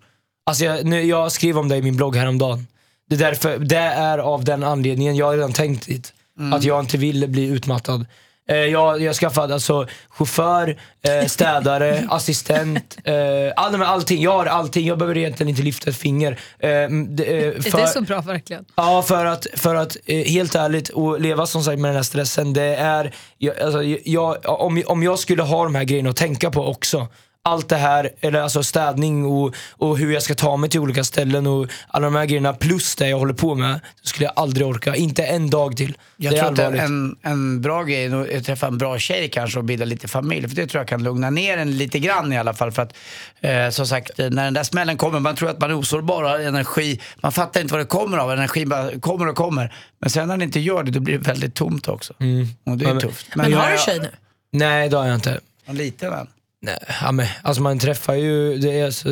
[0.45, 2.67] Alltså jag, nu, jag skrev om det i min blogg häromdagen.
[3.09, 6.13] Det är, därför, det är av den anledningen, jag har redan tänkt dit.
[6.53, 8.05] Att jag inte vill bli utmattad.
[8.49, 13.13] Eh, jag, jag har skaffat alltså chaufför, eh, städare, assistent, eh,
[13.55, 14.21] all, allting.
[14.23, 16.39] Jag har allting, jag behöver egentligen inte lyfta ett finger.
[16.59, 18.65] Eh, m- det, eh, Det är så bra verkligen.
[18.75, 22.03] Ja, för att, för att eh, helt ärligt, och leva som sagt med den här
[22.03, 26.15] stressen, det är, jag, alltså, jag, om, om jag skulle ha de här grejerna att
[26.17, 27.07] tänka på också,
[27.45, 31.03] allt det här, eller alltså städning och, och hur jag ska ta mig till olika
[31.03, 34.33] ställen och alla de här grejerna plus det jag håller på med, så skulle jag
[34.35, 34.95] aldrig orka.
[34.95, 35.97] Inte en dag till.
[36.17, 39.59] Jag det tror att en, en bra grej är att träffa en bra tjej kanske
[39.59, 40.47] och bilda lite familj.
[40.49, 42.71] För det tror jag kan lugna ner en lite grann i alla fall.
[42.71, 42.93] För att
[43.41, 46.23] eh, som sagt, eh, när den där smällen kommer, man tror att man är osårbar
[46.23, 47.01] och har energi.
[47.15, 49.73] Man fattar inte vad det kommer av, energin bara kommer och kommer.
[49.99, 52.13] Men sen när den inte gör det, då blir det väldigt tomt också.
[52.13, 52.77] Och det är Mm.
[52.87, 53.27] Men- tufft.
[53.35, 54.09] Men jag- har du tjej nu?
[54.51, 55.39] Nej, det har jag inte.
[55.65, 56.27] En liten än.
[56.65, 59.09] Nej, ja, men, alltså man träffar ju, det är så,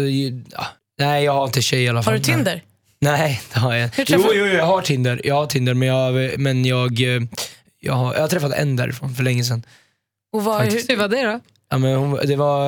[0.58, 0.66] ja.
[1.00, 2.14] nej jag har inte tjej i alla fall.
[2.14, 2.62] Har du Tinder?
[3.02, 4.14] Nej, det har jag Hur inte.
[4.14, 5.22] Jo, jo, jo, jag har Tinder.
[5.24, 7.22] Jag har Tinder men jag, men jag, eh,
[7.80, 9.64] jag, har, jag har träffat en därifrån för länge sedan.
[10.34, 11.40] Och vad, hur, Hur var det då?
[11.70, 12.66] Ja, men hon, det, var,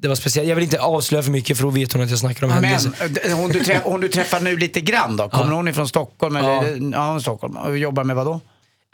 [0.00, 0.48] det var speciellt.
[0.48, 2.78] Jag vill inte avslöja för mycket för då vet hon att jag snackar om henne.
[3.24, 5.28] Men hon du, träff, hon du träffar nu lite grann då?
[5.28, 6.36] Kommer hon ifrån Stockholm?
[6.36, 6.64] Eller, Ja.
[6.92, 7.76] ja, hon Stockholm.
[7.76, 8.40] Jobbar med vad då?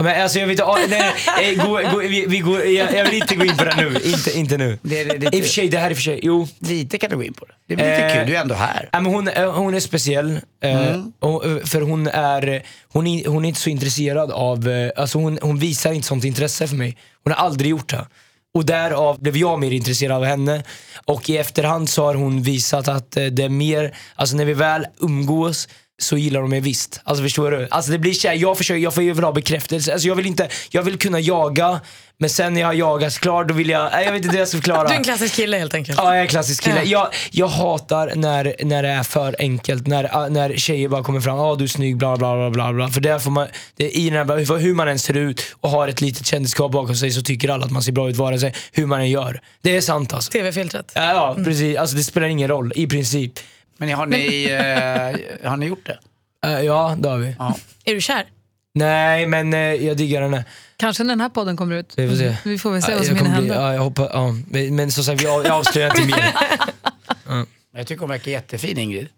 [0.01, 2.95] Men alltså jag vill inte, ah, nej, nej, eh, gå, gå, vi, vi går, jag,
[2.95, 4.01] jag vill inte gå in på det nu.
[4.05, 4.79] Inte, inte nu.
[4.83, 6.49] Det är I och för sig, det här är i och för sig, jo.
[6.59, 7.53] lite kan du gå in på det.
[7.69, 8.89] Det blir lite Eh, kul, du är ändå här.
[8.93, 11.13] Ja, men hon, eh, hon är speciell, eh, Mm.
[11.23, 15.39] eh, för hon är, hon, är, hon är inte så intresserad av, eh, alltså hon,
[15.43, 16.97] hon visar inte sånt intresse för mig.
[17.25, 18.07] Hon har aldrig gjort det.
[18.55, 20.63] Och därav blev jag mer intresserad av henne.
[21.05, 24.53] Och i efterhand så har hon visat att eh, det är mer, alltså när vi
[24.55, 25.69] väl umgås
[26.03, 27.01] så gillar de mig visst.
[27.05, 27.69] Alltså förstår du?
[27.71, 29.93] Alltså det blir kär, jag försöker, jag får ju ha bekräftelse.
[29.93, 31.81] Alltså jag vill inte, jag vill kunna jaga,
[32.19, 34.39] men sen när jag har jagat klart då vill jag, nej, jag vet inte hur
[34.39, 34.89] jag ska förklara.
[34.89, 35.99] Du är en klassisk kille helt enkelt.
[35.99, 36.83] Ja, jag är en klassisk kille.
[36.85, 36.85] Ja.
[36.85, 41.37] Jag, jag hatar när, när det är för enkelt, när, när tjejer bara kommer fram,
[41.37, 42.89] ja ah, du är snygg, bla bla bla bla bla.
[42.89, 45.43] För där får man, det, är i den här, hur, hur man än ser ut
[45.61, 48.17] och har ett litet kändisskap bakom sig så tycker alla att man ser bra ut
[48.17, 49.41] vare sig hur man än gör.
[49.63, 50.31] Det är sant alltså.
[50.31, 50.93] TV-filtret.
[50.95, 51.77] Ja, ja precis.
[51.77, 53.33] Alltså det spelar ingen roll i princip.
[53.81, 54.45] Men har ni,
[55.43, 55.99] eh, har ni gjort det?
[56.47, 57.37] Eh, ja, det har vi.
[57.39, 57.57] Ja.
[57.85, 58.25] Är du kär?
[58.75, 60.45] Nej, men eh, jag diggar henne.
[60.77, 61.93] Kanske när den här podden kommer ut.
[61.97, 62.37] Vi får se.
[62.45, 63.55] Vi får väl se Ja, vad som jag hinner hända.
[63.55, 64.35] Ja, jag hoppas, ja.
[64.49, 66.35] Men, men som sagt, jag, jag avslöjar inte mer.
[67.75, 69.09] Jag tycker hon verkar jättefin Ingrid.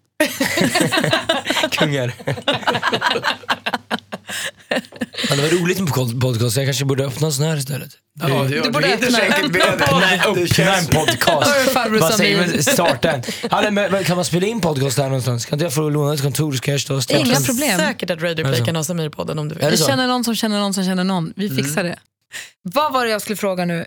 [1.70, 2.12] Kungar.
[5.28, 7.90] Det var roligt med pod- podcast, jag kanske borde öppna en sån här istället.
[8.20, 10.10] Ja, du, Du borde öppna- öppna
[10.76, 11.50] en podcast.
[12.00, 12.62] Vad säger man?
[12.62, 13.22] Starta en.
[13.50, 15.46] Hallå, men, men kan man spela in podcast där någonstans?
[15.46, 17.78] Kan inte jag få låna ett kontor så kan jag stå och Inga problem.
[17.78, 18.64] Säkert att Radio Play Alltså.
[18.64, 19.64] kan ha Samir-podden om du Är vill.
[19.64, 21.32] det Vi känner någon som känner någon som känner någon.
[21.36, 21.98] Vi fixar det.
[22.62, 23.84] Vad var det jag skulle fråga nu?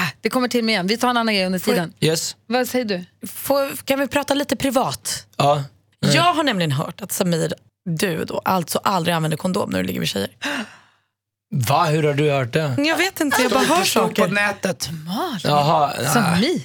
[0.00, 0.86] Ah, det kommer till mig igen.
[0.86, 1.92] Vi tar en annan grej under tiden.
[2.00, 2.36] Yes?
[2.46, 3.04] Vad säger du?
[3.28, 5.26] Får, kan vi prata lite privat?
[5.36, 5.64] Ja.
[6.00, 7.52] Jag har nämligen hört att Samir,
[7.96, 10.30] du då, alltså aldrig använder kondom när du ligger med tjejer.
[11.50, 12.74] Va, hur har du hört det?
[12.78, 14.28] Jag vet inte, jag bara hör såg på saker.
[14.34, 14.88] nätet.
[15.44, 15.92] Jaha.
[15.98, 16.06] nej.
[16.06, 16.62] Samir?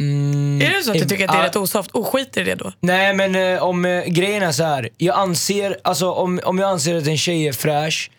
[0.00, 1.46] Mm, Är det så att du tycker att det är ja.
[1.48, 2.72] rätt osoft och skiter i det då?
[2.80, 4.88] Nej men eh, om eh, grejen är så här.
[4.96, 8.10] jag anser, alltså om, om jag anser att en tjej är fräsch,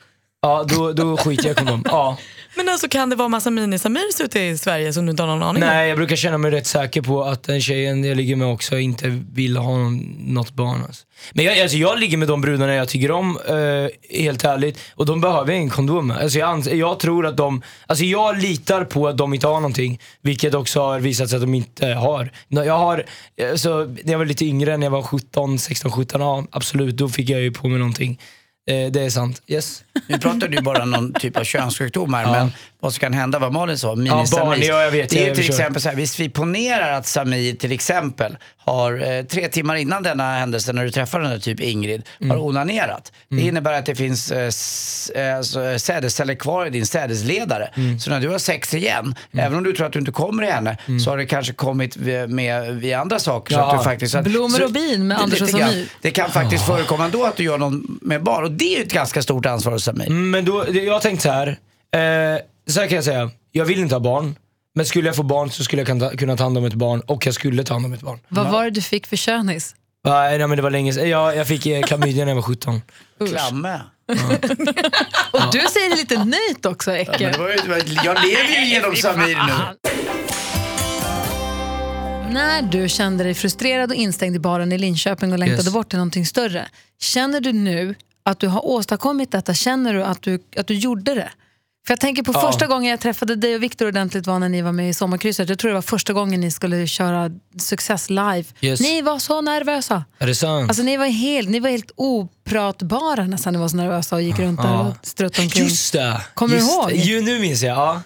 [0.41, 1.84] ja då, då skiter jag i kondom.
[1.86, 2.17] Ja.
[2.58, 5.43] Men alltså kan det vara massa mini-Samirs ute i Sverige som du inte har någon
[5.43, 5.70] aning om?
[5.70, 8.78] Nej jag brukar känna mig rätt säker på att den tjejen jag ligger med också
[8.78, 10.84] inte vill ha någon, något barn.
[10.88, 11.06] Alltså.
[11.34, 15.06] Men jag, alltså, jag ligger med de brudarna jag tycker om, eh, helt ärligt, och
[15.06, 16.12] de behöver ingen kondom.
[16.12, 20.00] Alltså, jag, jag tror att de, alltså jag litar på att de inte har någonting,
[20.22, 22.32] vilket också har visat sig att de inte har.
[22.48, 23.06] Jag har,
[23.52, 27.10] alltså, när jag var lite yngre, när jag var 17, 16, 17, ja absolut, då
[27.10, 28.20] fick jag ju på mig någonting.
[28.67, 29.41] Eh, det är sant.
[29.47, 29.84] Yes.
[30.08, 33.39] Nu pratar du bara om någon typ av könssjukdom här, men vad som kan hända,
[33.39, 34.63] vad Malin sa, barn, mini-Samir.
[34.67, 37.55] ja, jag vet, det är ju till exempel så här, visst vi ponerar att Samir
[37.55, 41.59] till exempel har eh, tre timmar innan denna händelse, när du träffar den där typ
[41.59, 42.29] Ingrid, Mm.
[42.31, 43.11] har onanerat.
[43.29, 44.49] Det innebär att det finns eh,
[45.23, 47.69] eh, alltså, sädesceller kvar i din sädesledare.
[47.75, 47.99] Mm.
[47.99, 50.51] Så när du har sex igen, även om du tror att du inte kommer i
[50.51, 53.53] henne, så har det kanske kommit med, med via andra saker.
[53.53, 53.71] Så Ja.
[53.71, 55.49] att du faktiskt, så att, Blommor så- och bin med Anders och.
[55.49, 55.85] Samir.
[56.01, 58.83] Det kan faktiskt förekomma ändå att du gör någon med barn och det är ju
[58.83, 60.07] ett ganska stort ansvar hos Samir.
[60.07, 61.47] Mm, Men då, jag har tänkt så här.
[61.95, 64.36] Eh, så här kan jag säga, jag vill inte ha barn.
[64.75, 67.25] Men skulle jag få barn så skulle jag kunna ta, hand om ett barn och
[67.25, 68.19] jag skulle ta hand om ett barn.
[68.27, 69.75] Vad var det du fick för könis?
[70.06, 71.10] Nej, nej men det var länge sedan.
[71.10, 72.82] Jag, jag fick eh, klamydia när jag var 17.
[73.30, 73.82] Klamme.
[75.34, 77.32] Och du säger det lite nöjt också, Men Ecke.
[77.32, 77.56] det var ju,
[78.03, 79.53] jag lever ju genom Samir nu.
[82.34, 85.73] När du kände dig frustrerad och instängd i baren i Linköping och längtade Yes.
[85.73, 86.67] bort till någonting större,
[87.01, 89.53] känner du nu att du har åstadkommit detta?
[89.53, 91.30] Känner du att du, att du gjorde det?
[91.88, 92.41] För jag tänker på Ja.
[92.52, 95.50] första gången jag träffade dig och Viktor ordentligt var när ni var med i Sommarkrysset.
[95.50, 98.43] Jag tror det var första gången ni skulle köra Success live.
[98.62, 98.80] Yes.
[98.80, 100.04] Ni var så nervösa.
[100.19, 100.69] Är det sant?
[100.69, 103.54] Alltså ni var helt, ni var helt opratbara nästan.
[103.54, 104.80] Ni var så nervösa och gick runt där Ja.
[104.88, 105.63] och struttade omkring.
[105.63, 106.21] Just det!
[106.34, 106.89] Kommer du Just ihåg?
[106.89, 106.95] det.
[106.95, 107.78] Jo, nu minns jag.
[107.78, 108.02] Ja.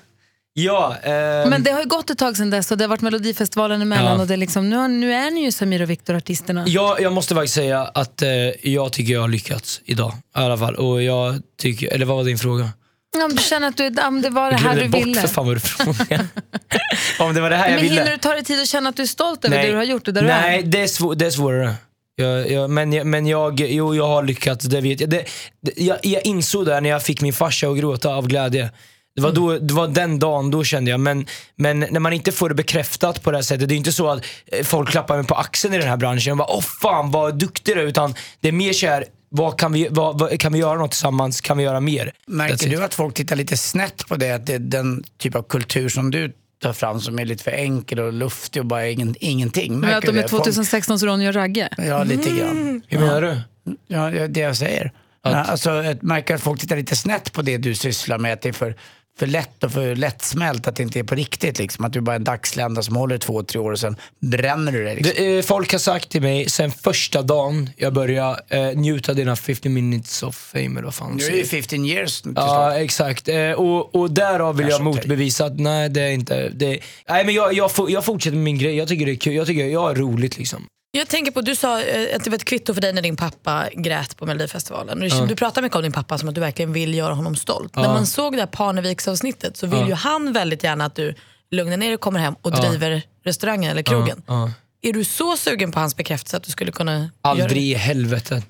[0.54, 3.02] Ja, ehm, Men det har ju gått ett tag sedan dess och det har varit
[3.02, 4.22] Melodifestivalen emellan Ja.
[4.22, 6.64] och det är liksom, nu, nu är ni ju Samir och Viktor artisterna.
[6.68, 8.30] jag, jag måste faktiskt säga att eh,
[8.72, 10.14] jag tycker jag har lyckats idag.
[10.36, 10.76] I alla fall.
[10.76, 12.70] Och jag tycker, eller vad var din fråga?
[13.18, 15.06] Ja, om du känner att du, om det var det Jag här glömde du bort
[15.08, 15.22] ville.
[15.22, 16.28] för fan vad du frågade.
[17.20, 17.96] Om det var det här jag Men ville.
[18.02, 19.84] hinner du ta dig tid och känna att du är stolt över det du har
[19.84, 20.72] gjort och där Nej, du är?
[20.72, 21.74] det är, svår, det är svårare.
[22.16, 25.10] Jag, jag, men jag, men jag, jo, jag har lyckats, det vet jag.
[25.10, 25.26] Det,
[25.62, 25.98] det, jag.
[26.02, 28.72] Jag insåg det när jag fick min farsa att gråta av glädje.
[29.16, 31.00] Det var, då, det var den dagen, då kände jag.
[31.00, 33.92] Men, men när man inte får det bekräftat på det här sättet, det är inte
[33.92, 36.62] så att eh, folk klappar mig på axeln i den här branschen och bara åh
[36.62, 37.86] fan vad duktig du är.
[37.86, 41.42] Utan det är mer såhär, vad kan, vi, vad, vad, kan vi göra något tillsammans?
[41.42, 42.06] Kan vi göra mer?
[42.06, 42.72] That's Märker it.
[42.72, 44.32] du att folk tittar lite snett på det?
[44.32, 47.52] Att det är den typ av kultur som du tar fram som är lite för
[47.52, 49.80] enkel och luftig och bara ingen, ingenting.
[49.80, 50.30] Men att Märker de du är det?
[50.30, 51.70] Folk- 2016 Ronja och Ragge?
[51.78, 52.82] Ja, lite grann.
[52.88, 53.42] Hur menar du?
[53.88, 54.92] Ja, det jag säger.
[55.24, 58.34] Ja, alltså, jag märker att folk tittar lite snett på det du sysslar med.
[58.34, 58.76] Att det är för,
[59.20, 60.68] för lätt och för lättsmält.
[60.68, 61.60] Att det inte är på riktigt.
[61.60, 61.86] Liksom.
[61.86, 64.84] Att du bara är en dagslända som håller två, tre år och sen bränner du
[64.84, 64.96] det.
[64.96, 65.14] Liksom.
[65.18, 69.16] Det, eh, folk har sagt till mig sen första dagen jag började eh, njuta av
[69.16, 72.22] dina 50 minutes of fame eller vad fan de Nu är det ju 15 years
[72.22, 73.28] till Ja, exakt.
[73.28, 74.86] Eh, och, och därav vill jag okej.
[74.86, 76.50] motbevisa att nej, det är inte...
[76.50, 78.76] Det, nej, men jag, jag, jag fortsätter med min grej.
[78.76, 79.34] Jag tycker det är kul.
[79.34, 80.66] Jag tycker jag har roligt liksom.
[80.94, 83.16] Jag tänker på, du sa eh, att det var ett kvitto för dig när din
[83.16, 85.02] pappa grät på Melodifestivalen.
[85.02, 87.36] Och Du, du pratar mycket om din pappa som att du verkligen vill göra honom
[87.36, 87.76] stolt.
[87.76, 91.16] När man såg det här Parneviks-avsnittet så vill ju han väldigt gärna att du
[91.52, 94.22] lugnar ner dig, kommer hem och driver restaurangen eller krogen.
[94.28, 94.52] Ja.
[94.84, 98.44] Är du så sugen på hans bekräftelse att du skulle kunna göra Aldrig i helvete.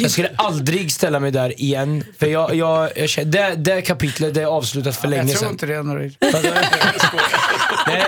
[0.00, 2.04] Jag skulle aldrig ställa mig där igen.
[2.18, 5.40] För jag, jag, jag känner, det, det kapitlet det är avslutat för länge Jag tror
[5.40, 5.52] sedan.
[5.52, 5.82] inte det.
[7.86, 8.04] Nej,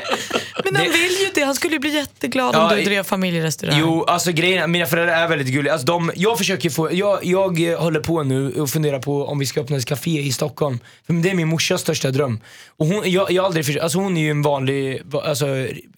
[0.71, 3.03] Men han Det- vill ju det, han skulle ju bli jätteglad Ja, om du drev
[3.03, 3.79] familjerestaurang.
[3.81, 5.73] Jo, alltså grejen är, mina föräldrar är väldigt gulliga.
[5.73, 9.47] Alltså, de, jag försöker få, jag, jag håller på nu och funderar på om vi
[9.47, 10.79] ska öppna ett café i Stockholm.
[11.07, 12.41] För det är min morsas största dröm.
[12.79, 15.47] Och hon, jag, jag aldrig försökt, alltså hon är ju en vanlig, va- alltså,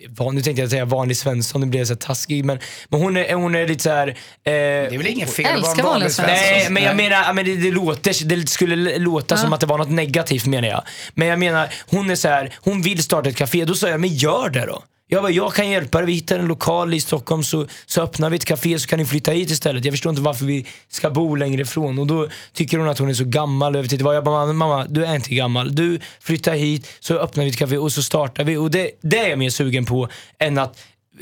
[0.08, 2.44] van, nu tänkte jag säga vanlig svensson, nu blir jag så här taskig.
[2.44, 4.08] Men, men hon, är, hon är lite så här.
[4.08, 6.32] Eh, Det är väl inget fel att vara en vanlig svensk.
[6.32, 9.66] Nej, men jag menar, ja, men det, det, låter, det skulle låta som att det
[9.66, 10.82] var något negativt menar jag.
[11.14, 13.64] Men jag menar, hon är så här, hon vill starta ett café.
[13.64, 14.82] Då sa jag, men gör det då.
[15.10, 18.30] Jag bara, jag kan hjälpa dig, vi hittar en lokal i Stockholm så, så öppnar
[18.30, 19.84] vi ett café så kan ni flytta hit istället.
[19.84, 21.98] Jag förstår inte varför vi ska bo längre ifrån.
[21.98, 23.74] Och då tycker hon att hon är så gammal.
[23.74, 24.16] Jag vet inte vad.
[24.16, 25.74] Jag bara, mamma du är inte gammal.
[25.74, 28.56] Du flyttar hit så öppnar vi ett café och så startar vi.
[28.56, 30.78] Och det, det är jag mer sugen på än att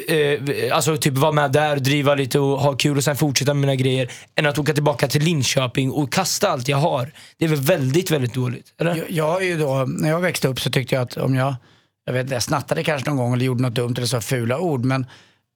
[0.08, 3.60] eh, alltså typ vara med där, driva lite och ha kul och sen fortsätta med
[3.60, 4.12] mina grejer.
[4.36, 7.12] Än att åka tillbaka till Linköping och kasta allt jag har.
[7.38, 8.66] Det är väl väldigt, väldigt dåligt?
[8.80, 8.96] Eller?
[8.96, 11.54] Jag, jag är ju då, när jag växte upp så tyckte jag att om jag,
[12.06, 14.84] jag vet jag snattade kanske någon gång eller gjorde något dumt eller sa fula ord
[14.84, 15.06] men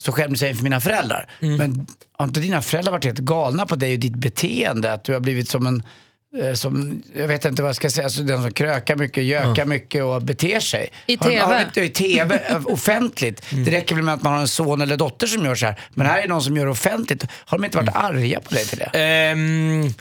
[0.02, 1.30] så skämdes jag inför mina föräldrar.
[1.40, 4.92] Men har inte dina föräldrar varit helt galna på dig och ditt beteende?
[4.92, 5.82] Att du har blivit som en,
[6.42, 9.64] eh, som, jag vet inte vad jag ska säga, alltså den som krökar mycket, gökar
[9.64, 10.88] mycket och beter sig.
[11.06, 11.40] I Har- TV?
[11.40, 13.42] Har, inte- I TV, eh, offentligt.
[13.50, 15.80] Det räcker väl med att man har en son eller dotter som gör så här.
[15.94, 17.26] Men här är någon som gör det offentligt.
[17.44, 18.84] Har de inte varit arga på dig till det?
[19.00, 19.94] Ehm,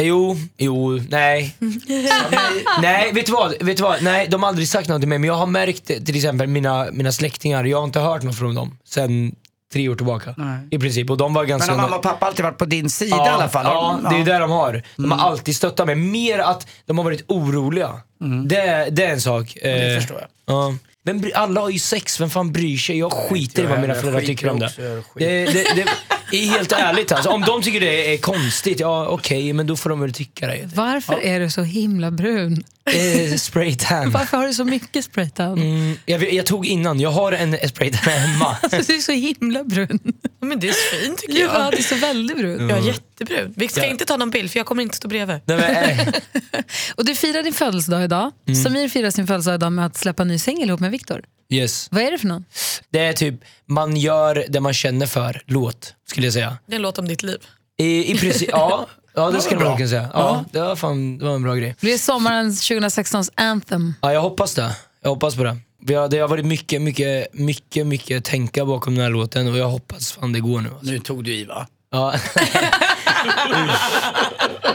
[0.00, 1.56] jo, jo, nej.
[2.82, 3.62] nej, vet du vad?
[3.62, 4.02] Vet du vad?
[4.02, 6.46] Nej, de har aldrig sagt något till mig men jag har märkt det, till exempel
[6.46, 9.34] mina, mina släktingar, jag har inte hört något från dem sen
[9.72, 10.34] tre år tillbaka.
[10.36, 10.58] Nej.
[10.70, 11.10] I princip.
[11.10, 11.72] Och de var Men ganska...
[11.72, 13.64] har mamma och pappa alltid varit på din sida i alla fall?
[13.64, 14.32] Ja, Har de- det är ju ja.
[14.32, 14.82] där de har.
[14.96, 15.94] De har alltid stöttat mig.
[15.94, 18.00] Mer att de har varit oroliga.
[18.46, 19.56] Det, det är en sak.
[19.62, 20.28] det Eh, förstår jag.
[20.56, 20.74] Ja.
[21.04, 22.98] Vem bry- alla har ju sex, vem fan bryr sig?
[22.98, 24.70] Jag skiter i vad mina föräldrar tycker om det.
[25.14, 25.86] Det, det,
[26.30, 27.28] det är helt ärligt alltså.
[27.30, 30.70] Om de tycker det är konstigt, ja okej, men då får de väl tycka det.
[30.74, 32.64] Varför är du så himla brun?
[32.90, 34.10] Eh, spraytan.
[34.10, 35.58] Varför har du så mycket spraytan?
[35.58, 38.56] Mm, jag, jag tog innan, jag har en spraytan hemma.
[38.62, 39.98] Alltså, du är så himla brun.
[40.40, 41.72] Men det är fint tycker Ja, jag.
[41.72, 42.68] du är så väldigt brun.
[42.68, 42.82] Jag är
[43.20, 43.54] jättebrun.
[43.56, 43.86] Vi ska Ja.
[43.86, 45.40] inte ta någon bild för jag kommer inte stå bredvid.
[45.44, 46.62] Nej, men,
[46.96, 48.30] Och du firar din födelsedag idag.
[48.64, 51.22] Samir firar sin födelsedag idag med att släppa en ny singel ihop med Viktor.
[51.52, 51.88] yes.
[51.90, 52.44] Vad är det för någon?
[52.90, 53.34] Det är typ,
[53.66, 56.58] man gör det man känner för, låt, skulle jag säga.
[56.66, 57.38] Det är en låt om ditt liv.
[57.78, 58.86] I, i princip, ja.
[59.14, 60.10] Ja det skulle man kunna säga.
[60.12, 61.76] Ja, det, var fan, det var en bra grej.
[61.80, 63.94] Det är sommarens 2016s anthem.
[64.00, 64.76] Ja, jag hoppas det.
[65.02, 65.56] Jag hoppas på det.
[65.82, 69.58] Vi har, det har varit mycket, mycket, mycket, mycket tänka bakom den här låten och
[69.58, 70.68] jag hoppas fan det går nu.
[70.70, 70.92] Alltså.
[70.92, 71.66] Nu tog du i va?
[71.92, 72.14] Ja.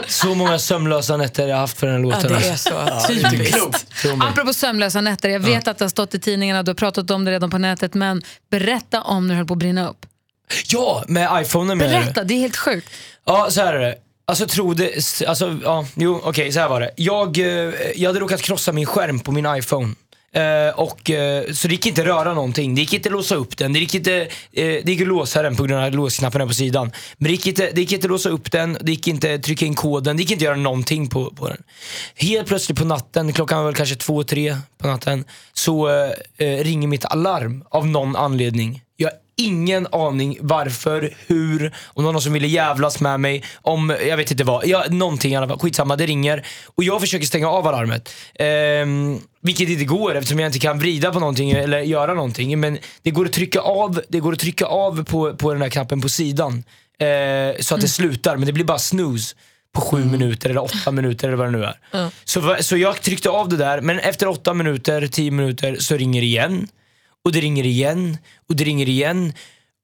[0.06, 2.32] så många sömnlösa nätter jag har haft för den här Ja, låten.
[2.40, 2.74] det alltså.
[2.74, 3.86] är så typiskt.
[4.20, 7.24] Apropå sömnlösa nätter, jag vet att det har stått i tidningarna, du har pratat om
[7.24, 10.06] det redan på nätet, men berätta om när det höll på att brinna upp.
[10.66, 12.04] Ja, med iPhonen menar du?
[12.04, 12.88] Berätta, det är helt sjukt.
[13.26, 13.94] Ja, så här är det.
[14.28, 16.90] Alltså tro det, alltså ja, jo okej så här var det.
[16.96, 19.94] Jag, eh, jag hade råkat krossa min skärm på min iPhone.
[20.32, 23.72] Eh, och, eh, så det gick inte röra någonting, det gick inte låsa upp den,
[23.72, 26.92] det gick inte, eh, det gick att låsa den på grund av låsknappen på sidan.
[27.18, 29.74] Men det gick, inte, det gick inte låsa upp den, det gick inte trycka in
[29.74, 31.62] koden, det gick inte göra någonting på, på den.
[32.14, 35.88] Helt plötsligt på natten, klockan var väl kanske två, tre på natten, så
[36.36, 38.82] eh, ringer mitt alarm av någon anledning.
[38.96, 44.16] Jag har ingen aning varför, hur, om någon som ville jävlas med mig, om jag
[44.16, 44.66] vet inte vad.
[44.66, 45.58] Ja, någonting i alla fall.
[45.58, 46.46] Skitsamma, det ringer.
[46.76, 48.10] Och jag försöker stänga av alarmet.
[48.34, 52.60] Ehm, vilket inte går eftersom jag inte kan vrida på någonting eller göra någonting.
[52.60, 55.68] Men det går att trycka av, det går att trycka av på, på den här
[55.70, 56.64] knappen på sidan.
[56.98, 59.34] Eh, så att det slutar, men det blir bara snooze
[59.74, 61.74] på sju minuter eller åtta minuter eller vad det nu är.
[62.24, 65.96] Så, va- så jag tryckte av det där, men efter åtta minuter, tio minuter så
[65.96, 66.68] ringer det igen.
[67.26, 69.32] Och det ringer igen och det ringer igen.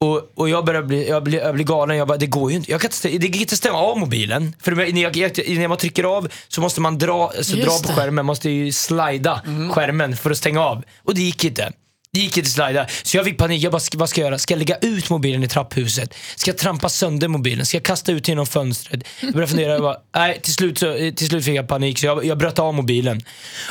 [0.01, 2.57] Och, och jag börjar bli, jag blir, jag blir galen, jag bara, det går ju
[2.57, 2.71] inte.
[2.71, 4.57] Jag kan inte, det gick inte att stänga av mobilen.
[4.61, 7.89] För när, jag, jag, när man trycker av så måste man dra, alltså, dra på
[7.89, 10.83] skärmen, måste ju slida skärmen för att stänga av.
[11.03, 11.73] Och det gick inte.
[12.15, 12.87] Det gick inte slida.
[13.03, 14.39] Så jag fick panik, jag bara, "Ska- vad ska jag göra?
[14.39, 16.15] Ska jag lägga ut mobilen i trapphuset?
[16.37, 17.67] Ska jag trampa sönder mobilen?
[17.67, 19.01] Ska jag kasta ut genom fönstret?
[19.21, 21.99] Jag började fundera, jag bara, nej till slut, så, eh, till slut fick jag panik
[21.99, 23.21] så jag, jag bröt av mobilen.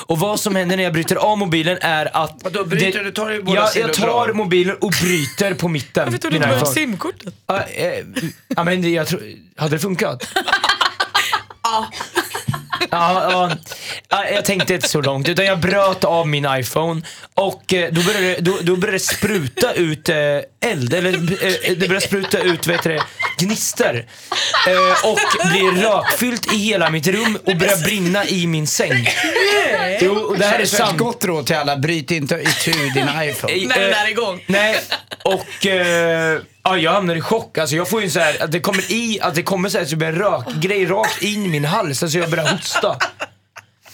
[0.06, 2.40] Och vad som händer när jag bryter av mobilen är att...
[2.44, 3.04] Vadå, bryter du?
[3.06, 6.06] Du tar ju båda jag, jag tar mobilen och bryter på mitten.
[6.06, 6.66] Varför tog du inte iPhone.
[6.66, 7.34] simkortet?
[7.48, 7.94] Ja, eh,
[8.56, 9.22] ja, men det- jag tror,
[9.56, 10.24] hade det funkat?
[11.64, 11.92] Ja,
[12.90, 13.52] ja,
[14.10, 17.02] ja, jag tänkte inte så långt, utan jag bröt av min iPhone
[17.34, 20.16] och eh, då började, då, då började det spruta ut eh,
[20.66, 23.04] eld, eller eh, det började spruta ut heter det,
[23.38, 24.06] gnister.
[24.68, 25.20] Eh, och
[25.52, 29.08] bli rökfyllt i hela mitt rum och börja brinna i min säng.
[30.02, 30.98] Jo, och det här är sant.
[30.98, 33.68] gott råd till alla, bryt inte itu din iPhone.
[33.68, 34.44] När den är igång.
[34.48, 34.80] Nej,
[35.24, 37.58] och eh, ja, jag hamnar i chock.
[37.58, 39.86] Alltså, jag får ju så här, att det kommer i, att det kommer så här,
[39.86, 42.04] typ en rökgrej rakt in i min hals.
[42.04, 42.98] Alltså jag börjar hosta.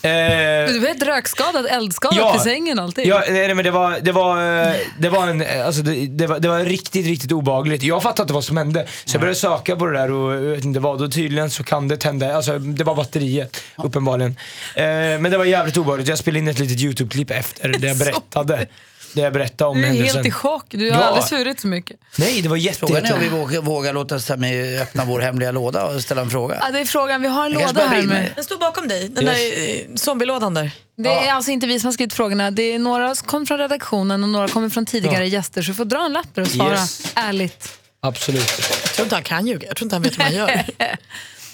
[0.02, 3.08] Eh, Du var helt rökskadad, eldskadad i sängen och allting.
[3.08, 6.28] Ja, nej, men det var, det var, eh, det var en, eh, alltså det, det,
[6.28, 7.84] var, det var riktigt, riktigt obehagligt.
[7.84, 8.88] Jag fattade inte vad som hände.
[9.06, 11.02] Så jag började söka på det där och jag vet inte vad.
[11.02, 14.36] Och tydligen så kan det tända, alltså det var batteriet uppenbarligen.
[14.76, 16.08] Eh, men det var jävligt obehagligt.
[16.08, 18.68] Jag spelade in ett litet YouTube-klipp efter där jag berättade.
[19.14, 20.16] Där jag berättade om Du är händelsen.
[20.16, 20.66] helt i chock.
[20.70, 21.06] Du har Ja.
[21.06, 21.98] aldrig svurit så mycket.
[22.18, 25.52] Nej, det var jätte, Frågan är om vi vågar, vågar låta Sami öppna vår hemliga
[25.52, 26.58] låda och ställa en fråga.
[26.62, 27.22] Ja, det är frågan.
[27.22, 28.32] Vi har en Det låda här med...
[28.36, 30.72] Den står bakom dig, den där eh, zombielådan där.
[30.98, 32.52] Det är alltså inte vi som har skrivit frågorna.
[32.52, 35.62] Det är några som kommer från redaktionen och några kommer från tidigare gäster.
[35.62, 37.12] Så du får dra en lapp och svara Yes.
[37.16, 37.70] ärligt.
[38.00, 38.54] Absolut.
[38.84, 40.48] Jag tror inte han kan ljuga, jag tror inte han vet hur man gör.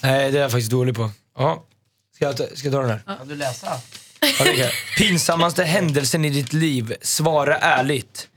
[0.02, 1.10] Nej, det är jag faktiskt dålig på.
[1.38, 1.64] Ja.
[2.16, 3.16] Ska jag ta, ska jag ta den här?
[3.18, 3.68] Kan du läsa?
[4.44, 4.70] Det jag.
[4.98, 6.94] Pinsammaste händelsen i ditt liv?
[7.02, 8.28] Svara ärligt.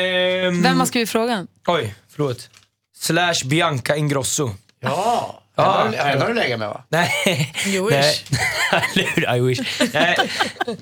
[0.00, 1.46] Ehm, Vem har skrivit frågan?
[1.66, 2.50] Oj, förlåt.
[2.98, 4.50] Slash Bianca Ingrosso.
[4.82, 5.92] Ja, Ja.
[6.18, 6.84] har du legat med va?
[6.88, 7.52] Nej.
[7.66, 8.24] You wish.
[8.96, 9.36] Nej.
[9.36, 9.60] I wish.
[9.92, 10.16] Nej.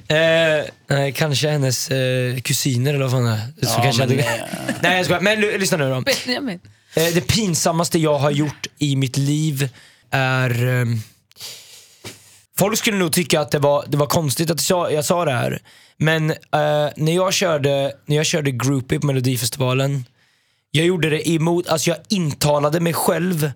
[0.08, 3.66] Eh, nej, kanske hennes eh, kusiner eller vad fan det är.
[3.66, 4.74] Så Ja, kanske men, jag eh, hade...
[4.82, 5.20] Nej jag skojar.
[5.20, 6.00] Men lyssna nu då.
[6.00, 6.60] Benjamin.
[6.94, 9.68] Eh, det pinsammaste jag har gjort i mitt liv
[10.10, 10.66] är...
[10.66, 11.00] ehm,
[12.58, 15.24] folk skulle nog tycka att det var, det var konstigt att jag, sa- jag sa
[15.24, 15.58] det här.
[15.96, 16.36] Men eh,
[16.96, 20.04] när, jag körde, när jag körde groupie på Melodifestivalen,
[20.70, 23.50] jag gjorde det emot, alltså jag intalade mig själv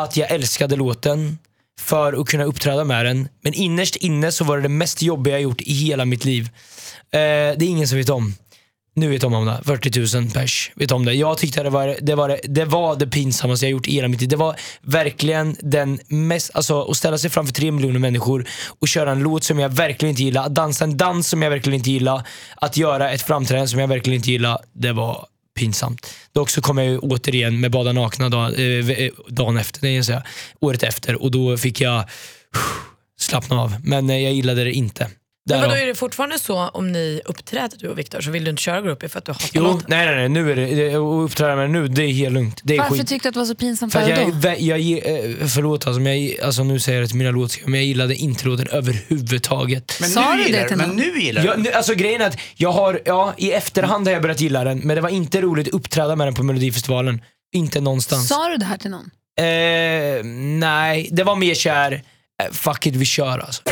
[0.00, 1.38] att jag älskade låten
[1.80, 3.28] för att kunna uppträda med den.
[3.42, 6.44] Men innerst inne så var det det mest jobbiga jag gjort i hela mitt liv.
[7.12, 7.18] Eh,
[7.56, 8.34] det är ingen som vet om.
[8.98, 9.60] Nu vet de om det.
[9.64, 11.12] 40 000 pers vet om det.
[11.12, 14.08] Jag tyckte det var det, var det, det, var det pinsammaste jag gjort i hela
[14.08, 14.28] mitt liv.
[14.28, 19.10] Det var verkligen den mest, alltså att ställa sig framför tre miljoner människor och köra
[19.10, 21.90] en låt som jag verkligen inte gillar, att dansa en dans som jag verkligen inte
[21.90, 24.58] gillar, att göra ett framträdande som jag verkligen inte gillar.
[24.72, 25.26] Det var
[25.58, 26.14] pinsamt.
[26.32, 29.96] Dock så kom jag ju återigen med Bada nakna dag, eh, eh, dagen efter, nej,
[29.96, 30.22] jag säga,
[30.60, 32.04] året efter och då fick jag
[33.18, 33.74] slappna av.
[33.82, 35.10] Men eh, jag gillade det inte.
[35.48, 35.82] Men vadå, Därav.
[35.82, 38.80] är det fortfarande så om ni uppträder du och Viktor så vill du inte köra
[38.82, 39.84] groupie för att du hatar Jo, låten?
[39.88, 42.60] nej nej nej, nu är det, uppträda med nu, det är helt lugnt.
[42.64, 43.08] Det är Varför skit.
[43.08, 44.48] tyckte du att det var så pinsamt För för jag, då?
[44.58, 44.98] jag, jag,
[45.40, 47.86] eh, förlåt alltså, men jag, alltså nu säger jag det till mina låtskrivare, men jag
[47.86, 49.96] gillade inte låten överhuvudtaget.
[50.00, 52.26] Men Sa nu du det till Men nu gillar Jag, du nu, alltså grejen är
[52.26, 55.40] att jag har, ja i efterhand har jag börjat gilla den, men det var inte
[55.40, 57.20] roligt att uppträda med den på Melodifestivalen.
[57.54, 58.28] Inte någonstans.
[58.28, 59.10] Sa du det här till någon?
[59.40, 60.24] Eh,
[60.58, 61.92] nej, det var mer kär,
[62.42, 63.62] eh, fuck it vi kör alltså.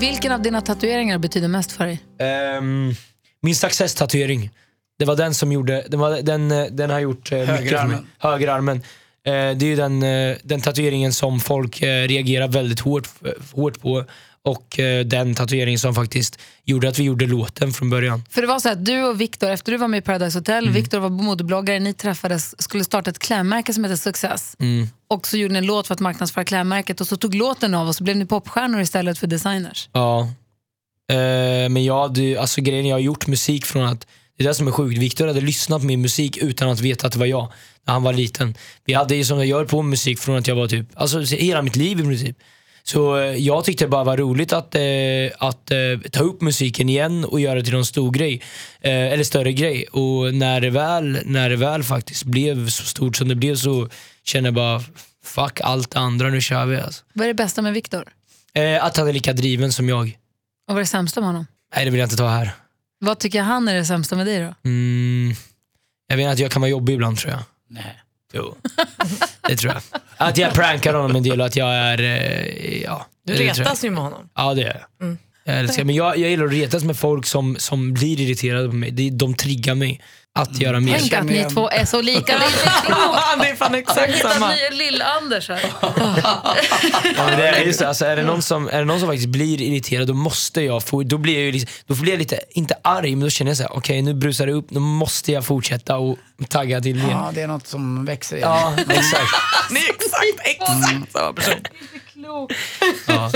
[0.00, 2.00] Vilken av dina tatueringar betyder mest för dig?
[2.18, 2.94] Ehm,
[3.42, 4.50] min success-tatuering.
[4.98, 7.56] Det var den som gjorde, den, var, den, eh, den har gjort eh, mycket för
[7.56, 7.64] mig.
[7.64, 8.06] Högerarmen.
[8.18, 8.76] Högerarmen.
[8.76, 10.00] Eh, det är ju den,
[10.42, 13.08] den tatueringen som folk reagerar väldigt hårt,
[13.52, 14.04] hårt på.
[14.44, 18.24] Och eh, den tatueringen som faktiskt gjorde att vi gjorde låten från början.
[18.30, 20.64] För det var så att du och Viktor, efter du var med i Paradise Hotel,
[20.64, 20.74] Mm.
[20.74, 24.56] Viktor var modebloggare, ni träffades, skulle starta ett klädmärke som heter Success.
[24.58, 24.88] Mm.
[25.08, 27.88] Och så gjorde ni en låt för att marknadsföra klädmärket och så tog låten av
[27.88, 29.88] och så blev ni popstjärnor istället för designers.
[29.92, 30.20] Ja.
[31.12, 34.54] Eh, men jag hade, alltså grejen jag har gjort musik från att, det är det
[34.54, 37.26] som är sjukt, Viktor hade lyssnat på min musik utan att veta att det var
[37.26, 37.52] jag
[37.84, 38.54] när han var liten.
[38.84, 41.62] Vi hade ju som jag gör på musik från att jag var typ, alltså hela
[41.62, 42.36] mitt liv i princip.
[42.82, 44.82] Så eh, jag tyckte det bara var roligt att, eh,
[45.38, 48.42] att eh, ta upp musiken igen och göra det till någon stor grej.
[48.80, 49.84] Eh, eller större grej.
[49.84, 53.88] Och när det, väl, när det väl faktiskt blev så stort som det blev så
[54.24, 54.82] kände jag bara,
[55.24, 57.04] fuck allt det andra, nu kör vi alltså.
[57.12, 58.08] Vad är det bästa med Viktor?
[58.54, 60.06] Eh, att han är lika driven som jag.
[60.68, 61.46] Och vad är det sämsta med honom?
[61.74, 62.50] Nej det vill jag inte ta här.
[62.98, 64.54] Vad tycker han är det sämsta med dig då?
[64.64, 65.34] Mm,
[66.08, 67.40] jag vet att jag kan vara jobbig ibland tror jag.
[67.68, 68.00] Nej.
[68.32, 68.56] Jo,
[69.48, 69.82] det tror jag.
[70.16, 73.06] Att jag prankar honom en del och att jag är, eh, ja.
[73.26, 73.58] Du det tror jag.
[73.58, 74.28] retas ju med honom.
[74.34, 75.06] Ja det gör jag.
[75.06, 75.18] Mm.
[75.44, 78.74] Jag älskar, men jag, jag gillar att retas med folk som, som blir irriterade på
[78.74, 78.90] mig.
[78.90, 80.00] De, de triggar mig
[80.38, 80.98] att göra mer.
[80.98, 82.38] Tänk att ni två är så lika.
[83.38, 84.48] det är fan exakt samma.
[84.48, 85.60] Ni är lill-Anders här.
[87.16, 89.60] Ja, det är just alltså, är, det någon som, är det någon som faktiskt blir
[89.60, 92.74] irriterad då måste jag få, då blir jag, ju liksom, då blir jag lite, inte
[92.82, 95.44] arg men då känner jag så här: okej nu brusar det upp, då måste jag
[95.44, 97.10] fortsätta och tagga till mer.
[97.10, 98.48] Ja, det är något som växer igen.
[98.48, 99.32] Ja, exakt.
[99.70, 101.56] Ni är exakt, exakt samma person.
[103.06, 103.32] Ja.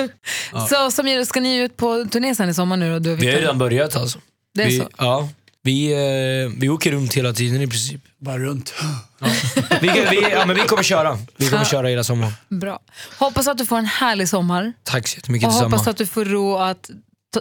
[0.69, 2.99] Så som, ska ni ut på turné sen i sommar nu då?
[2.99, 4.19] Du Vi har ju redan börjat alltså.
[4.55, 4.89] Det är vi, så?
[4.99, 5.29] Ja.
[5.65, 8.01] Vi, eh, vi åker runt hela tiden i princip.
[8.19, 8.75] Bara runt.
[9.81, 11.19] Vi, vi, ja, men vi kommer köra.
[11.37, 12.33] Vi kommer köra hela sommaren.
[12.49, 12.81] Bra.
[13.19, 14.73] Hoppas att du får en härlig sommar.
[14.83, 15.77] Tack så jättemycket Och detsamma.
[15.77, 16.91] hoppas att du får ro att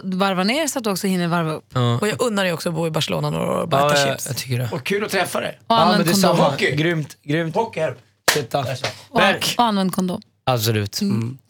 [0.02, 1.64] varva ner så att du också hinner varva upp.
[1.74, 1.98] Ja.
[2.00, 4.00] Och jag unnar dig också att bo i Barcelona några år och bara Ja, äta
[4.00, 4.26] jag, chips.
[4.26, 4.68] jag tycker det.
[4.72, 5.58] Och kul att träffa dig.
[5.66, 6.20] Och Ja, men använd kondom.
[6.36, 6.50] detsamma.
[6.50, 6.76] Hockey.
[6.76, 7.54] Grymt, grymt.
[7.54, 7.94] Hockey här.
[8.34, 8.66] Titta.
[9.08, 9.54] Och, Verk.
[9.58, 10.22] och använd kondom.
[10.46, 10.96] Absolut.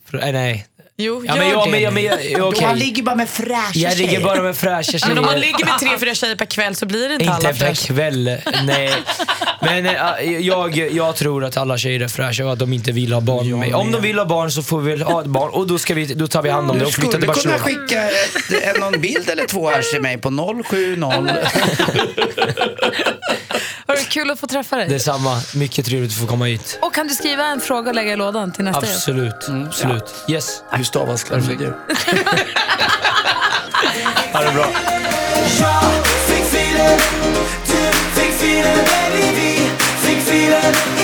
[0.06, 0.66] För, nej, nej.
[0.96, 1.70] Jo, Ja, gör men jag, det.
[1.70, 2.04] men, jag, men,
[2.40, 2.64] Då okej.
[2.64, 4.24] Han ligger bara med fräscha Jag ligger tjejer.
[4.24, 5.46] bara med fräscha Men om man tjejer.
[5.46, 7.94] ligger med tre, fyra tjejer per kväll så blir det inte, Inte alla per fräscha.
[7.94, 8.36] kväll,
[8.66, 8.90] nej.
[9.62, 9.92] Men eh,
[10.40, 13.50] jag, jag tror att alla tjejer är fräscha och att de inte vill ha barn
[13.50, 13.74] med mig.
[13.74, 15.94] Om de vill ha barn så får vi väl ha ett barn och då, ska
[15.94, 17.86] vi, då tar vi hand om det Du och flyttar skulle till kunna Barcelona.
[17.86, 20.28] skicka ett, en, någon bild eller två här till mig på
[20.70, 20.96] 070.
[24.14, 24.88] Kul att få träffa dig?
[24.88, 26.78] Detsamma, mycket trevligt att få komma hit.
[26.82, 28.78] Och kan du skriva en fråga och lägga i lådan till nästa?
[28.78, 30.14] Absolut, absolut.
[30.28, 30.62] Yes.
[30.70, 31.76] Hur stavas klarfigur?
[34.32, 34.66] Ha det bra.
[40.96, 41.03] Ny